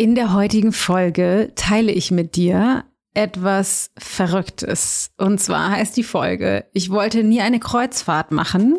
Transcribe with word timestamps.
In 0.00 0.14
der 0.14 0.32
heutigen 0.32 0.70
Folge 0.70 1.50
teile 1.56 1.90
ich 1.90 2.12
mit 2.12 2.36
dir 2.36 2.84
etwas 3.14 3.90
Verrücktes. 3.98 5.10
Und 5.16 5.40
zwar 5.40 5.72
heißt 5.72 5.96
die 5.96 6.04
Folge, 6.04 6.66
ich 6.72 6.90
wollte 6.90 7.24
nie 7.24 7.40
eine 7.40 7.58
Kreuzfahrt 7.58 8.30
machen 8.30 8.78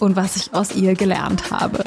und 0.00 0.16
was 0.16 0.34
ich 0.34 0.54
aus 0.54 0.74
ihr 0.74 0.96
gelernt 0.96 1.52
habe. 1.52 1.84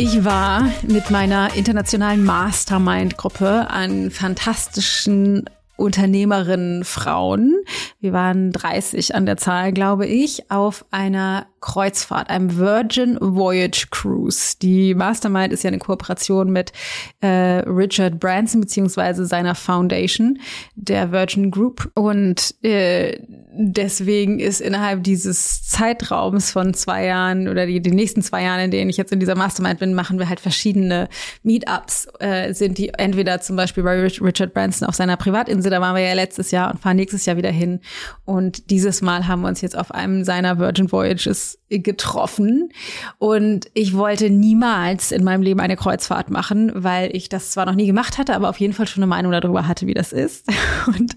Ich 0.00 0.24
war 0.24 0.68
mit 0.82 1.10
meiner 1.10 1.54
internationalen 1.54 2.24
Mastermind-Gruppe 2.24 3.70
an 3.70 4.10
fantastischen 4.10 5.48
Unternehmerinnen 5.78 6.84
Frauen. 6.84 7.54
Wir 8.00 8.12
waren 8.12 8.50
30 8.50 9.14
an 9.14 9.26
der 9.26 9.36
Zahl, 9.36 9.72
glaube 9.72 10.06
ich, 10.06 10.50
auf 10.50 10.84
einer 10.90 11.46
Kreuzfahrt, 11.60 12.30
einem 12.30 12.56
Virgin 12.56 13.18
Voyage 13.20 13.88
Cruise. 13.90 14.56
Die 14.60 14.94
Mastermind 14.94 15.52
ist 15.52 15.64
ja 15.64 15.68
eine 15.68 15.78
Kooperation 15.78 16.50
mit 16.50 16.72
äh, 17.20 17.60
Richard 17.66 18.20
Branson 18.20 18.60
beziehungsweise 18.60 19.26
seiner 19.26 19.54
Foundation, 19.54 20.38
der 20.74 21.12
Virgin 21.12 21.50
Group. 21.50 21.90
Und 21.94 22.54
äh, 22.62 23.18
deswegen 23.52 24.38
ist 24.38 24.60
innerhalb 24.60 25.02
dieses 25.04 25.66
Zeitraums 25.66 26.50
von 26.50 26.74
zwei 26.74 27.06
Jahren 27.06 27.48
oder 27.48 27.66
die, 27.66 27.80
die 27.80 27.90
nächsten 27.90 28.22
zwei 28.22 28.44
Jahren, 28.44 28.60
in 28.60 28.70
denen 28.70 28.90
ich 28.90 28.96
jetzt 28.96 29.12
in 29.12 29.20
dieser 29.20 29.34
Mastermind 29.34 29.80
bin, 29.80 29.94
machen 29.94 30.18
wir 30.18 30.28
halt 30.28 30.40
verschiedene 30.40 31.08
Meetups. 31.42 32.08
Äh, 32.20 32.54
sind 32.54 32.78
die 32.78 32.90
entweder 32.90 33.40
zum 33.40 33.56
Beispiel 33.56 33.82
bei 33.82 34.00
Richard 34.00 34.54
Branson 34.54 34.88
auf 34.88 34.94
seiner 34.94 35.16
Privatinsel, 35.16 35.70
da 35.70 35.80
waren 35.80 35.96
wir 35.96 36.02
ja 36.02 36.14
letztes 36.14 36.50
Jahr 36.50 36.70
und 36.70 36.80
fahren 36.80 36.96
nächstes 36.96 37.26
Jahr 37.26 37.36
wieder 37.36 37.50
hin. 37.50 37.80
Und 38.24 38.70
dieses 38.70 39.02
Mal 39.02 39.26
haben 39.26 39.42
wir 39.42 39.48
uns 39.48 39.60
jetzt 39.60 39.76
auf 39.76 39.92
einem 39.92 40.24
seiner 40.24 40.58
Virgin 40.58 40.90
Voyages 40.90 41.47
getroffen 41.68 42.70
und 43.18 43.68
ich 43.74 43.96
wollte 43.96 44.30
niemals 44.30 45.12
in 45.12 45.24
meinem 45.24 45.42
Leben 45.42 45.60
eine 45.60 45.76
Kreuzfahrt 45.76 46.30
machen, 46.30 46.72
weil 46.74 47.14
ich 47.14 47.28
das 47.28 47.50
zwar 47.50 47.66
noch 47.66 47.74
nie 47.74 47.86
gemacht 47.86 48.18
hatte, 48.18 48.34
aber 48.34 48.48
auf 48.48 48.60
jeden 48.60 48.72
Fall 48.72 48.86
schon 48.86 49.02
eine 49.02 49.08
Meinung 49.08 49.32
darüber 49.32 49.68
hatte, 49.68 49.86
wie 49.86 49.94
das 49.94 50.12
ist 50.12 50.46
und 50.86 51.16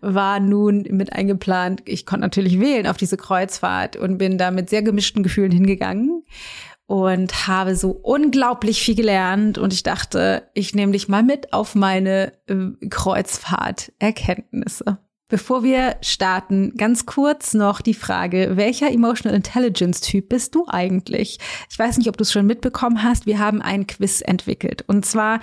war 0.00 0.40
nun 0.40 0.84
mit 0.90 1.12
eingeplant. 1.12 1.82
Ich 1.86 2.06
konnte 2.06 2.22
natürlich 2.22 2.60
wählen 2.60 2.86
auf 2.86 2.96
diese 2.96 3.16
Kreuzfahrt 3.16 3.96
und 3.96 4.18
bin 4.18 4.38
da 4.38 4.50
mit 4.50 4.70
sehr 4.70 4.82
gemischten 4.82 5.22
Gefühlen 5.22 5.52
hingegangen 5.52 6.24
und 6.86 7.46
habe 7.48 7.74
so 7.74 7.90
unglaublich 7.90 8.80
viel 8.80 8.94
gelernt 8.94 9.58
und 9.58 9.72
ich 9.72 9.82
dachte, 9.82 10.44
ich 10.54 10.72
nehme 10.74 10.92
dich 10.92 11.08
mal 11.08 11.24
mit 11.24 11.52
auf 11.52 11.74
meine 11.74 12.32
äh, 12.46 12.70
Kreuzfahrt-Erkenntnisse. 12.88 14.98
Bevor 15.28 15.64
wir 15.64 15.96
starten, 16.02 16.74
ganz 16.76 17.04
kurz 17.04 17.52
noch 17.52 17.80
die 17.80 17.94
Frage, 17.94 18.52
welcher 18.54 18.92
Emotional 18.92 19.34
Intelligence 19.34 20.00
Typ 20.00 20.28
bist 20.28 20.54
du 20.54 20.66
eigentlich? 20.68 21.38
Ich 21.68 21.76
weiß 21.76 21.98
nicht, 21.98 22.08
ob 22.08 22.16
du 22.16 22.22
es 22.22 22.30
schon 22.30 22.46
mitbekommen 22.46 23.02
hast, 23.02 23.26
wir 23.26 23.40
haben 23.40 23.60
ein 23.60 23.88
Quiz 23.88 24.20
entwickelt. 24.20 24.84
Und 24.86 25.04
zwar 25.04 25.40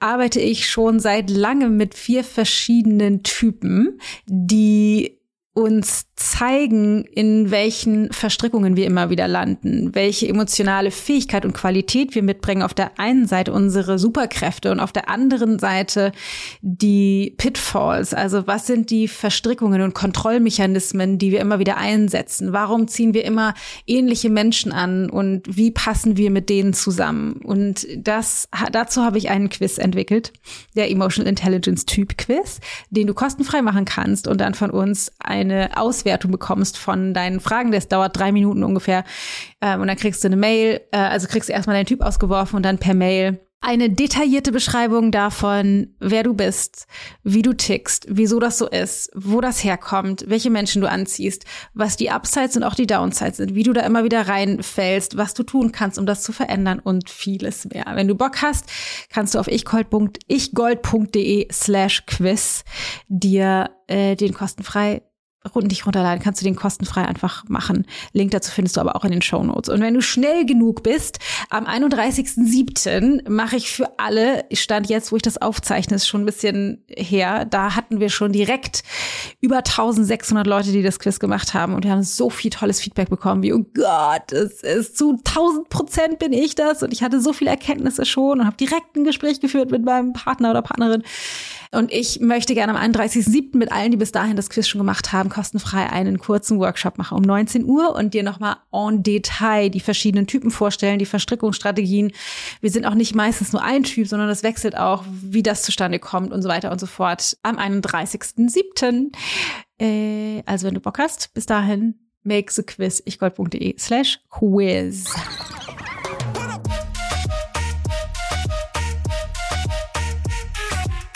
arbeite 0.00 0.40
ich 0.40 0.66
schon 0.70 1.00
seit 1.00 1.28
langem 1.28 1.76
mit 1.76 1.94
vier 1.94 2.24
verschiedenen 2.24 3.24
Typen, 3.24 4.00
die 4.24 5.15
uns 5.56 6.04
zeigen, 6.16 7.04
in 7.04 7.50
welchen 7.50 8.12
Verstrickungen 8.12 8.76
wir 8.76 8.84
immer 8.84 9.08
wieder 9.08 9.26
landen, 9.26 9.94
welche 9.94 10.28
emotionale 10.28 10.90
Fähigkeit 10.90 11.46
und 11.46 11.54
Qualität 11.54 12.14
wir 12.14 12.22
mitbringen. 12.22 12.62
Auf 12.62 12.74
der 12.74 12.98
einen 12.98 13.26
Seite 13.26 13.54
unsere 13.54 13.98
Superkräfte 13.98 14.70
und 14.70 14.80
auf 14.80 14.92
der 14.92 15.08
anderen 15.08 15.58
Seite 15.58 16.12
die 16.60 17.34
Pitfalls. 17.38 18.12
Also 18.12 18.46
was 18.46 18.66
sind 18.66 18.90
die 18.90 19.08
Verstrickungen 19.08 19.80
und 19.80 19.94
Kontrollmechanismen, 19.94 21.16
die 21.16 21.32
wir 21.32 21.40
immer 21.40 21.58
wieder 21.58 21.78
einsetzen? 21.78 22.52
Warum 22.52 22.86
ziehen 22.86 23.14
wir 23.14 23.24
immer 23.24 23.54
ähnliche 23.86 24.28
Menschen 24.28 24.72
an 24.72 25.08
und 25.08 25.56
wie 25.56 25.70
passen 25.70 26.18
wir 26.18 26.30
mit 26.30 26.50
denen 26.50 26.74
zusammen? 26.74 27.40
Und 27.42 27.86
das, 27.96 28.50
dazu 28.72 29.02
habe 29.02 29.16
ich 29.16 29.30
einen 29.30 29.48
Quiz 29.48 29.78
entwickelt, 29.78 30.34
der 30.76 30.90
Emotional 30.90 31.30
Intelligence 31.30 31.86
Typ 31.86 32.18
Quiz, 32.18 32.60
den 32.90 33.06
du 33.06 33.14
kostenfrei 33.14 33.62
machen 33.62 33.86
kannst 33.86 34.28
und 34.28 34.38
dann 34.38 34.52
von 34.52 34.70
uns 34.70 35.12
ein 35.18 35.45
eine 35.50 35.76
Auswertung 35.76 36.30
bekommst 36.30 36.78
von 36.78 37.14
deinen 37.14 37.40
Fragen. 37.40 37.72
Das 37.72 37.88
dauert 37.88 38.16
drei 38.16 38.32
Minuten 38.32 38.64
ungefähr. 38.64 39.04
Ähm, 39.60 39.80
und 39.80 39.88
dann 39.88 39.96
kriegst 39.96 40.22
du 40.22 40.28
eine 40.28 40.36
Mail, 40.36 40.80
äh, 40.92 40.98
also 40.98 41.26
kriegst 41.26 41.48
du 41.48 41.52
erstmal 41.52 41.76
deinen 41.76 41.86
Typ 41.86 42.02
ausgeworfen 42.02 42.56
und 42.56 42.62
dann 42.62 42.78
per 42.78 42.94
Mail 42.94 43.40
eine 43.60 43.90
detaillierte 43.90 44.52
Beschreibung 44.52 45.10
davon, 45.10 45.96
wer 45.98 46.22
du 46.22 46.34
bist, 46.34 46.86
wie 47.24 47.42
du 47.42 47.52
tickst, 47.52 48.06
wieso 48.08 48.38
das 48.38 48.58
so 48.58 48.68
ist, 48.68 49.10
wo 49.14 49.40
das 49.40 49.64
herkommt, 49.64 50.24
welche 50.28 50.50
Menschen 50.50 50.82
du 50.82 50.88
anziehst, 50.88 51.44
was 51.74 51.96
die 51.96 52.10
Upsides 52.10 52.56
und 52.56 52.62
auch 52.62 52.74
die 52.74 52.86
Downsides 52.86 53.38
sind, 53.38 53.56
wie 53.56 53.64
du 53.64 53.72
da 53.72 53.80
immer 53.80 54.04
wieder 54.04 54.28
reinfällst, 54.28 55.16
was 55.16 55.34
du 55.34 55.42
tun 55.42 55.72
kannst, 55.72 55.98
um 55.98 56.06
das 56.06 56.22
zu 56.22 56.32
verändern 56.32 56.78
und 56.78 57.10
vieles 57.10 57.64
mehr. 57.64 57.86
Wenn 57.94 58.08
du 58.08 58.14
Bock 58.14 58.42
hast, 58.42 58.66
kannst 59.10 59.34
du 59.34 59.40
auf 59.40 59.48
ichgold.de 59.48 61.48
slash 61.50 62.06
quiz 62.06 62.62
dir 63.08 63.70
äh, 63.88 64.14
den 64.14 64.32
kostenfrei 64.32 65.02
dich 65.54 65.86
runterladen, 65.86 66.22
kannst 66.22 66.40
du 66.40 66.44
den 66.44 66.56
kostenfrei 66.56 67.04
einfach 67.04 67.44
machen. 67.48 67.86
Link 68.12 68.30
dazu 68.30 68.50
findest 68.50 68.76
du 68.76 68.80
aber 68.80 68.96
auch 68.96 69.04
in 69.04 69.10
den 69.10 69.22
Show 69.22 69.42
Notes. 69.42 69.68
Und 69.68 69.80
wenn 69.80 69.94
du 69.94 70.02
schnell 70.02 70.44
genug 70.46 70.82
bist, 70.82 71.18
am 71.50 71.66
31.07. 71.66 73.28
mache 73.30 73.56
ich 73.56 73.70
für 73.70 73.98
alle, 73.98 74.44
stand 74.52 74.88
jetzt, 74.88 75.12
wo 75.12 75.16
ich 75.16 75.22
das 75.22 75.40
aufzeichne, 75.40 75.96
ist 75.96 76.08
schon 76.08 76.22
ein 76.22 76.26
bisschen 76.26 76.84
her, 76.88 77.44
da 77.44 77.74
hatten 77.74 78.00
wir 78.00 78.08
schon 78.10 78.32
direkt 78.32 78.82
über 79.40 79.58
1600 79.58 80.46
Leute, 80.46 80.72
die 80.72 80.82
das 80.82 80.98
Quiz 80.98 81.18
gemacht 81.18 81.54
haben 81.54 81.74
und 81.74 81.84
wir 81.84 81.92
haben 81.92 82.02
so 82.02 82.30
viel 82.30 82.50
tolles 82.50 82.80
Feedback 82.80 83.10
bekommen, 83.10 83.42
wie, 83.42 83.52
oh 83.52 83.64
Gott, 83.74 84.32
es 84.32 84.62
ist 84.62 84.96
zu 84.96 85.18
1000 85.24 85.68
Prozent 85.68 86.18
bin 86.18 86.32
ich 86.32 86.54
das 86.54 86.82
und 86.82 86.92
ich 86.92 87.02
hatte 87.02 87.20
so 87.20 87.32
viele 87.32 87.50
Erkenntnisse 87.50 88.04
schon 88.04 88.40
und 88.40 88.46
habe 88.46 88.56
direkt 88.56 88.96
ein 88.96 89.04
Gespräch 89.04 89.40
geführt 89.40 89.70
mit 89.70 89.84
meinem 89.84 90.12
Partner 90.12 90.50
oder 90.50 90.62
Partnerin. 90.62 91.02
Und 91.72 91.92
ich 91.92 92.20
möchte 92.20 92.54
gerne 92.54 92.78
am 92.78 92.92
31.07. 92.92 93.56
mit 93.56 93.72
allen, 93.72 93.90
die 93.90 93.96
bis 93.96 94.12
dahin 94.12 94.36
das 94.36 94.50
Quiz 94.50 94.68
schon 94.68 94.78
gemacht 94.78 95.12
haben, 95.12 95.28
kostenfrei 95.36 95.90
einen 95.90 96.18
kurzen 96.18 96.58
Workshop 96.58 96.96
machen 96.96 97.18
um 97.18 97.22
19 97.22 97.66
Uhr 97.66 97.94
und 97.94 98.14
dir 98.14 98.22
nochmal 98.22 98.56
en 98.72 99.02
Detail 99.02 99.68
die 99.68 99.80
verschiedenen 99.80 100.26
Typen 100.26 100.50
vorstellen, 100.50 100.98
die 100.98 101.04
Verstrickungsstrategien. 101.04 102.12
Wir 102.62 102.70
sind 102.70 102.86
auch 102.86 102.94
nicht 102.94 103.14
meistens 103.14 103.52
nur 103.52 103.62
ein 103.62 103.82
Typ, 103.82 104.08
sondern 104.08 104.28
das 104.28 104.42
wechselt 104.42 104.78
auch, 104.78 105.04
wie 105.06 105.42
das 105.42 105.62
zustande 105.62 105.98
kommt 105.98 106.32
und 106.32 106.40
so 106.40 106.48
weiter 106.48 106.72
und 106.72 106.80
so 106.80 106.86
fort 106.86 107.36
am 107.42 107.58
31.07. 107.58 109.12
Äh, 109.78 110.42
also 110.46 110.66
wenn 110.66 110.74
du 110.74 110.80
Bock 110.80 110.98
hast, 110.98 111.34
bis 111.34 111.44
dahin 111.44 111.96
make 112.22 112.50
the 112.50 112.62
quiz 112.62 113.02
ichgold.de 113.04 113.78
slash 113.78 114.18
quiz. 114.30 115.04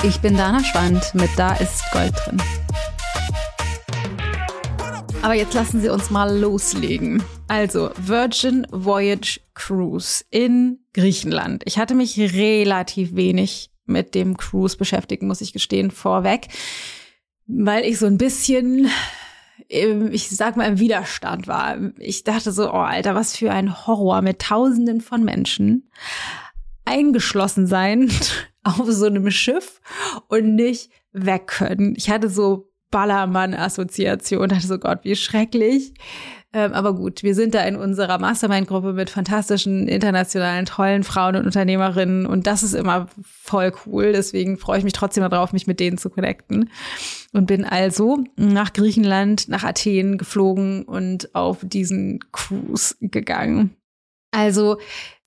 Ich 0.02 0.20
bin 0.20 0.36
Dana 0.36 0.62
Schwand 0.62 1.14
mit 1.14 1.30
Da 1.36 1.54
ist 1.54 1.82
Gold 1.92 2.12
drin. 2.26 2.42
Aber 5.22 5.34
jetzt 5.34 5.52
lassen 5.52 5.80
Sie 5.80 5.90
uns 5.90 6.10
mal 6.10 6.34
loslegen. 6.38 7.22
Also, 7.46 7.90
Virgin 7.98 8.66
Voyage 8.70 9.40
Cruise 9.54 10.24
in 10.30 10.78
Griechenland. 10.94 11.62
Ich 11.66 11.78
hatte 11.78 11.94
mich 11.94 12.18
relativ 12.18 13.14
wenig 13.14 13.70
mit 13.84 14.14
dem 14.14 14.36
Cruise 14.36 14.76
beschäftigt, 14.76 15.22
muss 15.22 15.42
ich 15.42 15.52
gestehen, 15.52 15.90
vorweg, 15.90 16.48
weil 17.46 17.84
ich 17.84 17.98
so 17.98 18.06
ein 18.06 18.18
bisschen 18.18 18.88
ich 19.70 20.28
sag 20.30 20.56
mal, 20.56 20.66
im 20.66 20.80
Widerstand 20.80 21.46
war. 21.46 21.76
Ich 21.98 22.24
dachte 22.24 22.50
so, 22.50 22.70
oh 22.70 22.78
Alter, 22.78 23.14
was 23.14 23.36
für 23.36 23.52
ein 23.52 23.86
Horror 23.86 24.20
mit 24.20 24.40
Tausenden 24.40 25.00
von 25.00 25.24
Menschen 25.24 25.88
eingeschlossen 26.84 27.68
sein 27.68 28.10
auf 28.64 28.82
so 28.88 29.06
einem 29.06 29.30
Schiff 29.30 29.80
und 30.26 30.56
nicht 30.56 30.90
weg 31.12 31.46
können. 31.46 31.94
Ich 31.96 32.10
hatte 32.10 32.28
so 32.28 32.69
Ballermann-Assoziation, 32.90 34.48
dachte 34.48 34.66
so, 34.66 34.78
Gott, 34.78 35.00
wie 35.02 35.16
schrecklich. 35.16 35.94
Ähm, 36.52 36.72
aber 36.72 36.94
gut, 36.94 37.22
wir 37.22 37.36
sind 37.36 37.54
da 37.54 37.62
in 37.62 37.76
unserer 37.76 38.18
Mastermind-Gruppe 38.18 38.92
mit 38.92 39.08
fantastischen, 39.08 39.86
internationalen, 39.86 40.66
tollen 40.66 41.04
Frauen 41.04 41.36
und 41.36 41.46
Unternehmerinnen 41.46 42.26
und 42.26 42.48
das 42.48 42.64
ist 42.64 42.74
immer 42.74 43.06
voll 43.22 43.72
cool. 43.86 44.12
Deswegen 44.12 44.58
freue 44.58 44.78
ich 44.78 44.84
mich 44.84 44.92
trotzdem 44.92 45.28
darauf, 45.28 45.52
mich 45.52 45.68
mit 45.68 45.78
denen 45.78 45.96
zu 45.96 46.10
connecten. 46.10 46.68
Und 47.32 47.46
bin 47.46 47.64
also 47.64 48.24
nach 48.36 48.72
Griechenland, 48.72 49.48
nach 49.48 49.62
Athen 49.62 50.18
geflogen 50.18 50.82
und 50.82 51.32
auf 51.36 51.58
diesen 51.62 52.18
Cruise 52.32 52.96
gegangen. 53.00 53.76
Also 54.30 54.78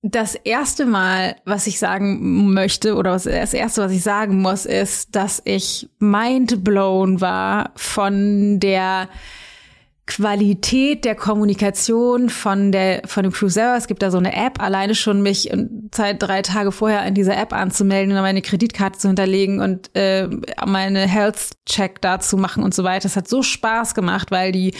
das 0.02 0.34
erste 0.34 0.84
Mal, 0.84 1.36
was 1.44 1.66
ich 1.66 1.78
sagen 1.78 2.52
möchte 2.52 2.94
oder 2.94 3.12
das 3.12 3.26
erste, 3.26 3.82
was 3.82 3.92
ich 3.92 4.02
sagen 4.02 4.42
muss, 4.42 4.66
ist, 4.66 5.16
dass 5.16 5.40
ich 5.44 5.88
mind 5.98 6.62
blown 6.62 7.20
war 7.20 7.72
von 7.74 8.60
der 8.60 9.08
Qualität 10.06 11.06
der 11.06 11.14
Kommunikation 11.14 12.28
von 12.28 12.72
der 12.72 13.02
von 13.06 13.22
dem 13.22 13.32
Crew 13.32 13.48
selber. 13.48 13.76
Es 13.76 13.86
gibt 13.86 14.02
da 14.02 14.10
so 14.10 14.18
eine 14.18 14.36
App, 14.36 14.60
alleine 14.60 14.94
schon 14.94 15.22
mich 15.22 15.50
Zeit 15.92 16.22
drei 16.22 16.42
Tage 16.42 16.72
vorher 16.72 17.06
in 17.06 17.14
dieser 17.14 17.38
App 17.38 17.54
anzumelden 17.54 18.14
und 18.14 18.20
meine 18.20 18.42
Kreditkarte 18.42 18.98
zu 18.98 19.08
hinterlegen 19.08 19.60
und 19.60 19.90
äh, 19.94 20.28
meine 20.66 21.08
Health 21.08 21.52
Check 21.64 22.02
dazu 22.02 22.36
machen 22.36 22.62
und 22.62 22.74
so 22.74 22.84
weiter. 22.84 23.04
Das 23.04 23.16
hat 23.16 23.28
so 23.28 23.42
Spaß 23.42 23.94
gemacht, 23.94 24.30
weil 24.30 24.52
die 24.52 24.74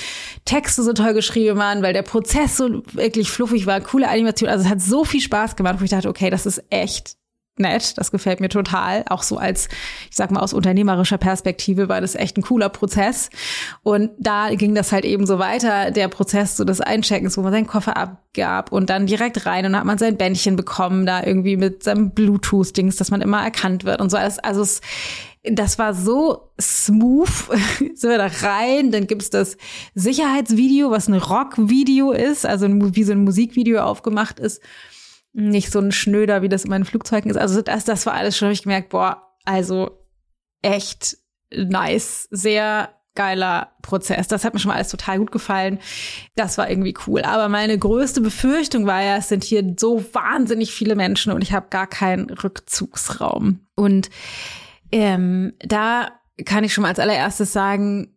Texte 0.44 0.82
so 0.82 0.93
toll 0.93 1.15
geschrieben 1.15 1.59
waren, 1.59 1.82
weil 1.82 1.94
der 1.94 2.03
Prozess 2.03 2.59
so 2.59 2.82
wirklich 2.93 3.31
fluffig 3.31 3.67
war, 3.67 3.81
coole 3.81 4.09
Animation. 4.11 4.50
Also 4.50 4.65
es 4.65 4.70
hat 4.70 4.82
so 4.82 5.05
viel 5.05 5.23
Spaß 5.23 5.56
gemacht, 5.56 5.77
wo 5.81 5.85
ich 5.85 5.91
dachte, 5.91 6.09
okay, 6.11 6.29
das 6.29 6.44
ist 6.44 6.62
echt 6.69 7.17
nett, 7.56 7.97
das 7.99 8.11
gefällt 8.11 8.41
mir 8.41 8.49
total. 8.49 9.05
Auch 9.09 9.23
so 9.23 9.39
als, 9.39 9.69
ich 10.11 10.17
sag 10.17 10.31
mal, 10.31 10.41
aus 10.41 10.53
unternehmerischer 10.53 11.19
Perspektive 11.19 11.89
war 11.89 12.01
das 12.01 12.15
echt 12.15 12.37
ein 12.37 12.43
cooler 12.43 12.69
Prozess. 12.69 13.31
Und 13.83 14.11
da 14.19 14.55
ging 14.55 14.75
das 14.75 14.93
halt 14.93 15.05
eben 15.05 15.27
so 15.27 15.39
weiter, 15.39 15.91
der 15.91 16.09
Prozess 16.09 16.56
so 16.56 16.65
des 16.65 16.81
Eincheckens, 16.81 17.37
wo 17.37 17.43
man 17.43 17.53
seinen 17.53 17.67
Koffer 17.67 17.97
abgab 17.97 18.73
und 18.73 18.91
dann 18.91 19.06
direkt 19.06 19.47
rein 19.47 19.67
und 19.67 19.77
hat 19.77 19.85
man 19.85 19.99
sein 19.99 20.17
Bändchen 20.17 20.56
bekommen, 20.56 21.06
da 21.06 21.23
irgendwie 21.23 21.56
mit 21.56 21.85
seinem 21.85 22.11
Bluetooth-Dings, 22.11 22.97
dass 22.97 23.11
man 23.11 23.23
immer 23.23 23.43
erkannt 23.43 23.85
wird 23.85 24.01
und 24.01 24.11
so 24.11 24.17
alles. 24.17 24.39
Also 24.41 24.62
es, 24.62 24.81
das 25.45 25.79
war 25.79 25.95
so 25.95 26.51
smooth. 26.61 27.29
Sind 27.95 28.11
wir 28.11 28.19
da 28.19 28.31
rein, 28.43 28.91
dann 28.91 29.06
gibt's 29.06 29.31
das 29.31 29.56
Sicherheitsvideo, 29.95 30.91
was 30.91 31.06
ein 31.06 31.15
Rock-Video 31.15 32.11
ist, 32.11 32.47
also 32.47 32.67
wie 32.69 33.05
so 33.05 33.12
ein 33.12 33.23
Musikvideo 33.23 33.81
aufgemacht 33.81 34.41
ist 34.41 34.61
nicht 35.34 35.70
so 35.70 35.81
ein 35.81 35.92
Schnöder, 35.92 36.42
wie 36.42 36.48
das 36.48 36.64
in 36.64 36.70
meinen 36.70 36.84
Flugzeugen 36.84 37.31
ist. 37.31 37.36
Also 37.36 37.60
das, 37.60 37.84
das 37.84 38.06
war 38.06 38.14
alles 38.14 38.36
schon, 38.36 38.46
habe 38.46 38.54
ich 38.54 38.62
gemerkt, 38.62 38.90
boah, 38.90 39.34
also 39.44 39.98
echt 40.62 41.19
nice, 41.50 42.28
sehr 42.31 42.94
geiler 43.14 43.72
Prozess. 43.82 44.28
Das 44.28 44.44
hat 44.44 44.54
mir 44.54 44.60
schon 44.60 44.70
mal 44.70 44.76
alles 44.76 44.88
total 44.88 45.19
gut 45.19 45.31
gefallen. 45.31 45.78
Das 46.34 46.58
war 46.58 46.70
irgendwie 46.70 46.94
cool. 47.06 47.22
Aber 47.22 47.48
meine 47.48 47.78
größte 47.78 48.20
Befürchtung 48.20 48.86
war 48.86 49.02
ja, 49.02 49.16
es 49.16 49.28
sind 49.28 49.44
hier 49.44 49.75
so 49.78 50.04
wahnsinnig 50.12 50.72
viele 50.72 50.96
Menschen 50.96 51.32
und 51.32 51.42
ich 51.42 51.52
habe 51.52 51.66
gar 51.70 51.86
keinen 51.86 52.31
Rückzugsraum. 52.31 53.60
Und 53.76 54.10
ähm, 54.90 55.54
da 55.60 56.12
kann 56.44 56.64
ich 56.64 56.72
schon 56.75 56.82
mal 56.82 56.88
als 56.88 56.98
allererstes 56.98 57.52
sagen, 57.52 58.16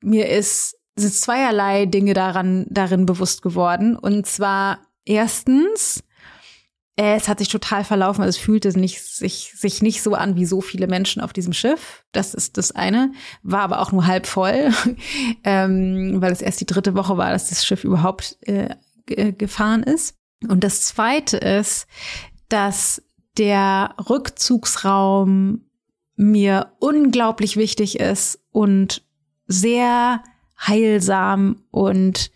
mir 0.00 0.28
ist, 0.28 0.76
sind 0.94 1.14
zweierlei 1.14 1.86
Dinge 1.86 2.14
daran, 2.14 2.66
darin 2.70 3.06
bewusst 3.06 3.42
geworden. 3.42 3.96
Und 3.96 4.26
zwar 4.26 4.80
erstens, 5.04 6.04
es 6.96 7.28
hat 7.28 7.38
sich 7.38 7.48
total 7.48 7.84
verlaufen. 7.84 8.22
Also 8.22 8.38
es 8.38 8.42
fühlte 8.42 8.76
nicht, 8.78 9.02
sich, 9.02 9.52
sich 9.54 9.82
nicht 9.82 10.02
so 10.02 10.14
an 10.14 10.34
wie 10.36 10.46
so 10.46 10.62
viele 10.62 10.86
Menschen 10.86 11.20
auf 11.20 11.34
diesem 11.34 11.52
Schiff. 11.52 12.04
Das 12.12 12.32
ist 12.32 12.56
das 12.56 12.72
eine. 12.72 13.12
War 13.42 13.60
aber 13.60 13.80
auch 13.80 13.92
nur 13.92 14.06
halb 14.06 14.26
voll, 14.26 14.70
ähm, 15.44 16.16
weil 16.20 16.32
es 16.32 16.40
erst 16.40 16.60
die 16.60 16.66
dritte 16.66 16.94
Woche 16.94 17.16
war, 17.18 17.30
dass 17.30 17.50
das 17.50 17.66
Schiff 17.66 17.84
überhaupt 17.84 18.38
äh, 18.42 18.74
gefahren 19.06 19.82
ist. 19.82 20.16
Und 20.48 20.64
das 20.64 20.82
zweite 20.82 21.36
ist, 21.36 21.86
dass 22.48 23.02
der 23.36 23.94
Rückzugsraum 24.08 25.66
mir 26.16 26.72
unglaublich 26.78 27.58
wichtig 27.58 28.00
ist 28.00 28.40
und 28.50 29.02
sehr 29.46 30.22
heilsam 30.58 31.62
und 31.70 32.30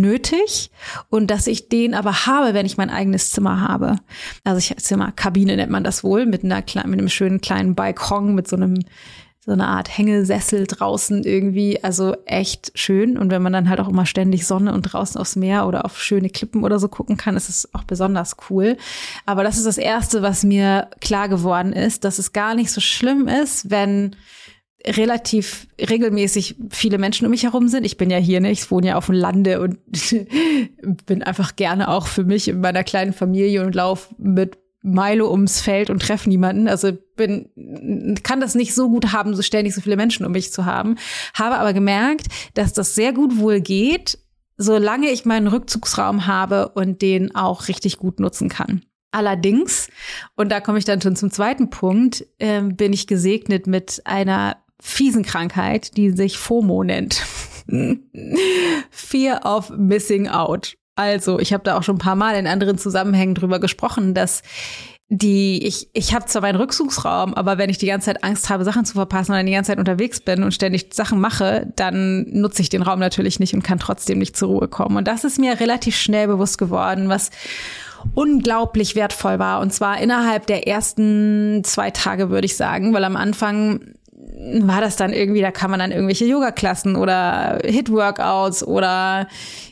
nötig 0.00 0.70
und 1.08 1.30
dass 1.30 1.46
ich 1.46 1.68
den 1.68 1.94
aber 1.94 2.26
habe, 2.26 2.54
wenn 2.54 2.66
ich 2.66 2.76
mein 2.76 2.90
eigenes 2.90 3.30
Zimmer 3.30 3.60
habe. 3.60 3.96
Also 4.44 4.58
ich 4.58 4.76
Zimmer, 4.78 5.12
Kabine 5.12 5.56
nennt 5.56 5.70
man 5.70 5.84
das 5.84 6.04
wohl, 6.04 6.26
mit 6.26 6.44
einer 6.44 6.60
mit 6.60 6.76
einem 6.76 7.08
schönen 7.08 7.40
kleinen 7.40 7.74
Balkon, 7.74 8.34
mit 8.34 8.48
so 8.48 8.56
einem 8.56 8.78
so 9.42 9.52
eine 9.52 9.68
Art 9.68 9.96
Hängesessel 9.96 10.66
draußen 10.66 11.24
irgendwie, 11.24 11.82
also 11.82 12.14
echt 12.26 12.72
schön. 12.74 13.16
Und 13.16 13.30
wenn 13.30 13.40
man 13.40 13.54
dann 13.54 13.70
halt 13.70 13.80
auch 13.80 13.88
immer 13.88 14.04
ständig 14.04 14.46
Sonne 14.46 14.74
und 14.74 14.82
draußen 14.82 15.18
aufs 15.18 15.34
Meer 15.34 15.66
oder 15.66 15.86
auf 15.86 16.00
schöne 16.02 16.28
Klippen 16.28 16.62
oder 16.62 16.78
so 16.78 16.88
gucken 16.88 17.16
kann, 17.16 17.36
ist 17.36 17.48
es 17.48 17.74
auch 17.74 17.84
besonders 17.84 18.36
cool. 18.50 18.76
Aber 19.24 19.42
das 19.42 19.56
ist 19.56 19.66
das 19.66 19.78
Erste, 19.78 20.20
was 20.20 20.44
mir 20.44 20.88
klar 21.00 21.30
geworden 21.30 21.72
ist, 21.72 22.04
dass 22.04 22.18
es 22.18 22.32
gar 22.32 22.54
nicht 22.54 22.70
so 22.70 22.82
schlimm 22.82 23.28
ist, 23.28 23.70
wenn 23.70 24.14
relativ 24.86 25.66
regelmäßig 25.78 26.56
viele 26.70 26.98
Menschen 26.98 27.26
um 27.26 27.30
mich 27.30 27.42
herum 27.42 27.68
sind. 27.68 27.84
Ich 27.84 27.96
bin 27.96 28.10
ja 28.10 28.16
hier 28.16 28.40
nicht, 28.40 28.62
ich 28.62 28.70
wohne 28.70 28.88
ja 28.88 28.96
auf 28.96 29.06
dem 29.06 29.14
Lande 29.14 29.60
und 29.60 29.78
bin 31.06 31.22
einfach 31.22 31.56
gerne 31.56 31.88
auch 31.88 32.06
für 32.06 32.24
mich 32.24 32.48
in 32.48 32.60
meiner 32.60 32.84
kleinen 32.84 33.12
Familie 33.12 33.64
und 33.64 33.74
laufe 33.74 34.14
mit 34.18 34.58
Milo 34.82 35.30
ums 35.30 35.60
Feld 35.60 35.90
und 35.90 36.00
treffe 36.00 36.28
niemanden. 36.28 36.66
Also 36.66 36.92
bin, 37.16 37.50
kann 38.22 38.40
das 38.40 38.54
nicht 38.54 38.74
so 38.74 38.88
gut 38.88 39.12
haben, 39.12 39.34
so 39.34 39.42
ständig 39.42 39.74
so 39.74 39.82
viele 39.82 39.96
Menschen 39.96 40.24
um 40.24 40.32
mich 40.32 40.52
zu 40.52 40.64
haben. 40.64 40.96
Habe 41.34 41.56
aber 41.56 41.74
gemerkt, 41.74 42.28
dass 42.54 42.72
das 42.72 42.94
sehr 42.94 43.12
gut 43.12 43.36
wohl 43.36 43.60
geht, 43.60 44.18
solange 44.56 45.10
ich 45.10 45.26
meinen 45.26 45.48
Rückzugsraum 45.48 46.26
habe 46.26 46.70
und 46.70 47.02
den 47.02 47.34
auch 47.34 47.68
richtig 47.68 47.98
gut 47.98 48.20
nutzen 48.20 48.48
kann. 48.48 48.82
Allerdings, 49.12 49.88
und 50.36 50.50
da 50.50 50.60
komme 50.60 50.78
ich 50.78 50.84
dann 50.84 51.02
schon 51.02 51.16
zum 51.16 51.30
zweiten 51.30 51.68
Punkt, 51.68 52.24
äh, 52.38 52.62
bin 52.62 52.92
ich 52.92 53.06
gesegnet 53.06 53.66
mit 53.66 54.02
einer 54.04 54.56
fiesen 54.80 55.22
Krankheit, 55.22 55.96
die 55.96 56.10
sich 56.10 56.38
FOMO 56.38 56.84
nennt. 56.84 57.22
Fear 58.90 59.40
of 59.44 59.70
Missing 59.70 60.28
Out. 60.28 60.74
Also, 60.96 61.38
ich 61.38 61.52
habe 61.52 61.64
da 61.64 61.78
auch 61.78 61.82
schon 61.82 61.96
ein 61.96 62.00
paar 62.00 62.16
Mal 62.16 62.36
in 62.36 62.46
anderen 62.46 62.78
Zusammenhängen 62.78 63.34
drüber 63.34 63.58
gesprochen, 63.58 64.14
dass 64.14 64.42
die 65.12 65.66
ich 65.66 65.88
ich 65.92 66.14
habe 66.14 66.26
zwar 66.26 66.42
meinen 66.42 66.56
Rückzugsraum, 66.56 67.34
aber 67.34 67.58
wenn 67.58 67.68
ich 67.68 67.78
die 67.78 67.86
ganze 67.86 68.06
Zeit 68.06 68.22
Angst 68.22 68.48
habe, 68.48 68.64
Sachen 68.64 68.84
zu 68.84 68.94
verpassen 68.94 69.32
oder 69.32 69.42
die 69.42 69.50
ganze 69.50 69.72
Zeit 69.72 69.80
unterwegs 69.80 70.20
bin 70.20 70.44
und 70.44 70.54
ständig 70.54 70.94
Sachen 70.94 71.20
mache, 71.20 71.72
dann 71.74 72.26
nutze 72.30 72.62
ich 72.62 72.68
den 72.68 72.82
Raum 72.82 73.00
natürlich 73.00 73.40
nicht 73.40 73.52
und 73.52 73.64
kann 73.64 73.80
trotzdem 73.80 74.18
nicht 74.18 74.36
zur 74.36 74.48
Ruhe 74.50 74.68
kommen. 74.68 74.96
Und 74.96 75.08
das 75.08 75.24
ist 75.24 75.40
mir 75.40 75.58
relativ 75.58 75.96
schnell 75.96 76.28
bewusst 76.28 76.58
geworden, 76.58 77.08
was 77.08 77.30
unglaublich 78.14 78.94
wertvoll 78.94 79.40
war. 79.40 79.60
Und 79.60 79.72
zwar 79.72 80.00
innerhalb 80.00 80.46
der 80.46 80.68
ersten 80.68 81.62
zwei 81.64 81.90
Tage, 81.90 82.30
würde 82.30 82.46
ich 82.46 82.56
sagen, 82.56 82.94
weil 82.94 83.04
am 83.04 83.16
Anfang 83.16 83.80
war 84.60 84.80
das 84.80 84.96
dann 84.96 85.12
irgendwie, 85.12 85.40
da 85.40 85.50
kann 85.50 85.70
man 85.70 85.80
dann 85.80 85.90
irgendwelche 85.90 86.24
Yoga-Klassen 86.24 86.96
oder 86.96 87.58
Hit-Workouts 87.64 88.64
oder 88.64 89.26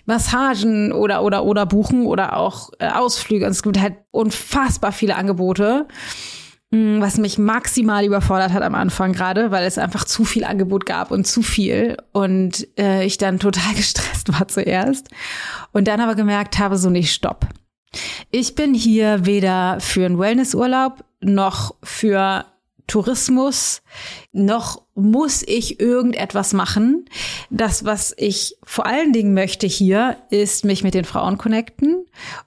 Massagen 0.07 0.93
oder 0.93 1.23
oder 1.23 1.45
oder 1.45 1.67
buchen 1.67 2.07
oder 2.07 2.37
auch 2.37 2.71
äh, 2.79 2.89
Ausflüge. 2.89 3.45
Und 3.45 3.53
es 3.53 3.63
gibt 3.63 3.81
halt 3.81 3.97
unfassbar 4.11 4.93
viele 4.93 5.17
Angebote, 5.17 5.87
mm, 6.71 7.01
was 7.01 7.19
mich 7.19 7.39
maximal 7.39 8.05
überfordert 8.05 8.53
hat 8.53 8.63
am 8.63 8.75
Anfang 8.75 9.13
gerade, 9.13 9.51
weil 9.51 9.67
es 9.67 9.79
einfach 9.79 10.05
zu 10.05 10.25
viel 10.25 10.45
Angebot 10.45 10.87
gab 10.87 11.11
und 11.11 11.27
zu 11.27 11.43
viel 11.43 11.97
und 12.13 12.67
äh, 12.79 13.05
ich 13.05 13.19
dann 13.19 13.39
total 13.39 13.73
gestresst 13.77 14.33
war 14.33 14.49
zuerst 14.49 15.09
und 15.73 15.89
dann 15.89 16.01
aber 16.01 16.15
gemerkt 16.15 16.59
habe, 16.59 16.77
so 16.77 16.91
nicht 16.91 17.13
stopp. 17.13 17.47
Ich 18.31 18.55
bin 18.55 18.75
hier 18.75 19.25
weder 19.25 19.79
für 19.81 20.05
einen 20.05 20.19
Wellnessurlaub 20.19 21.05
noch 21.21 21.75
für 21.83 22.45
Tourismus, 22.89 23.83
noch 24.33 24.83
muss 24.95 25.45
ich 25.47 25.79
irgendetwas 25.79 26.53
machen. 26.53 27.05
Das, 27.51 27.85
was 27.85 28.13
ich 28.17 28.57
vor 28.65 28.87
allen 28.87 29.13
Dingen 29.13 29.35
möchte 29.35 29.69
hier, 29.69 30.17
ist 30.31 30.65
mich 30.65 30.83
mit 30.83 30.95
den 30.95 31.05
Frauen 31.05 31.39
connecten. 31.39 32.07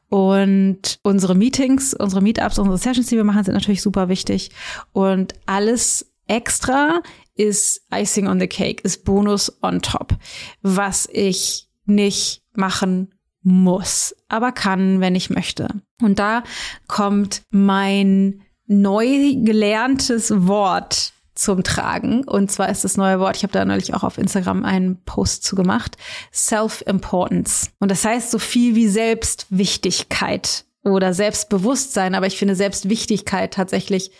Und 0.09 0.99
unsere 1.03 1.35
Meetings, 1.35 1.93
unsere 1.93 2.21
Meetups, 2.21 2.59
unsere 2.59 2.77
Sessions, 2.77 3.07
die 3.07 3.15
wir 3.15 3.23
machen, 3.23 3.45
sind 3.45 3.53
natürlich 3.53 3.81
super 3.81 4.09
wichtig. 4.09 4.51
Und 4.91 5.33
alles 5.45 6.11
extra 6.27 7.01
ist 7.35 7.85
Icing 7.93 8.27
on 8.27 8.39
the 8.39 8.47
Cake, 8.47 8.83
ist 8.83 9.05
Bonus 9.05 9.57
on 9.61 9.81
top, 9.81 10.17
was 10.61 11.07
ich 11.11 11.69
nicht 11.85 12.43
machen 12.53 13.13
muss, 13.43 14.15
aber 14.27 14.51
kann, 14.51 14.99
wenn 15.01 15.15
ich 15.15 15.29
möchte. 15.29 15.67
Und 16.01 16.19
da 16.19 16.43
kommt 16.87 17.43
mein 17.49 18.41
neu 18.71 19.35
gelerntes 19.43 20.47
Wort 20.47 21.13
zum 21.35 21.63
Tragen. 21.63 22.23
Und 22.23 22.51
zwar 22.51 22.69
ist 22.69 22.83
das 22.83 22.97
neue 22.97 23.19
Wort, 23.19 23.35
ich 23.35 23.43
habe 23.43 23.53
da 23.53 23.65
neulich 23.65 23.93
auch 23.93 24.03
auf 24.03 24.17
Instagram 24.17 24.63
einen 24.63 25.03
Post 25.03 25.43
zu 25.43 25.55
gemacht, 25.55 25.97
Self-Importance. 26.33 27.71
Und 27.79 27.91
das 27.91 28.05
heißt 28.05 28.31
so 28.31 28.39
viel 28.39 28.75
wie 28.75 28.87
Selbstwichtigkeit 28.87 30.65
oder 30.83 31.13
Selbstbewusstsein. 31.13 32.15
Aber 32.15 32.27
ich 32.27 32.37
finde 32.37 32.55
Selbstwichtigkeit 32.55 33.53
tatsächlich 33.53 34.11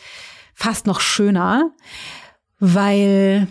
fast 0.53 0.85
noch 0.85 0.99
schöner, 0.99 1.71
weil 2.59 3.47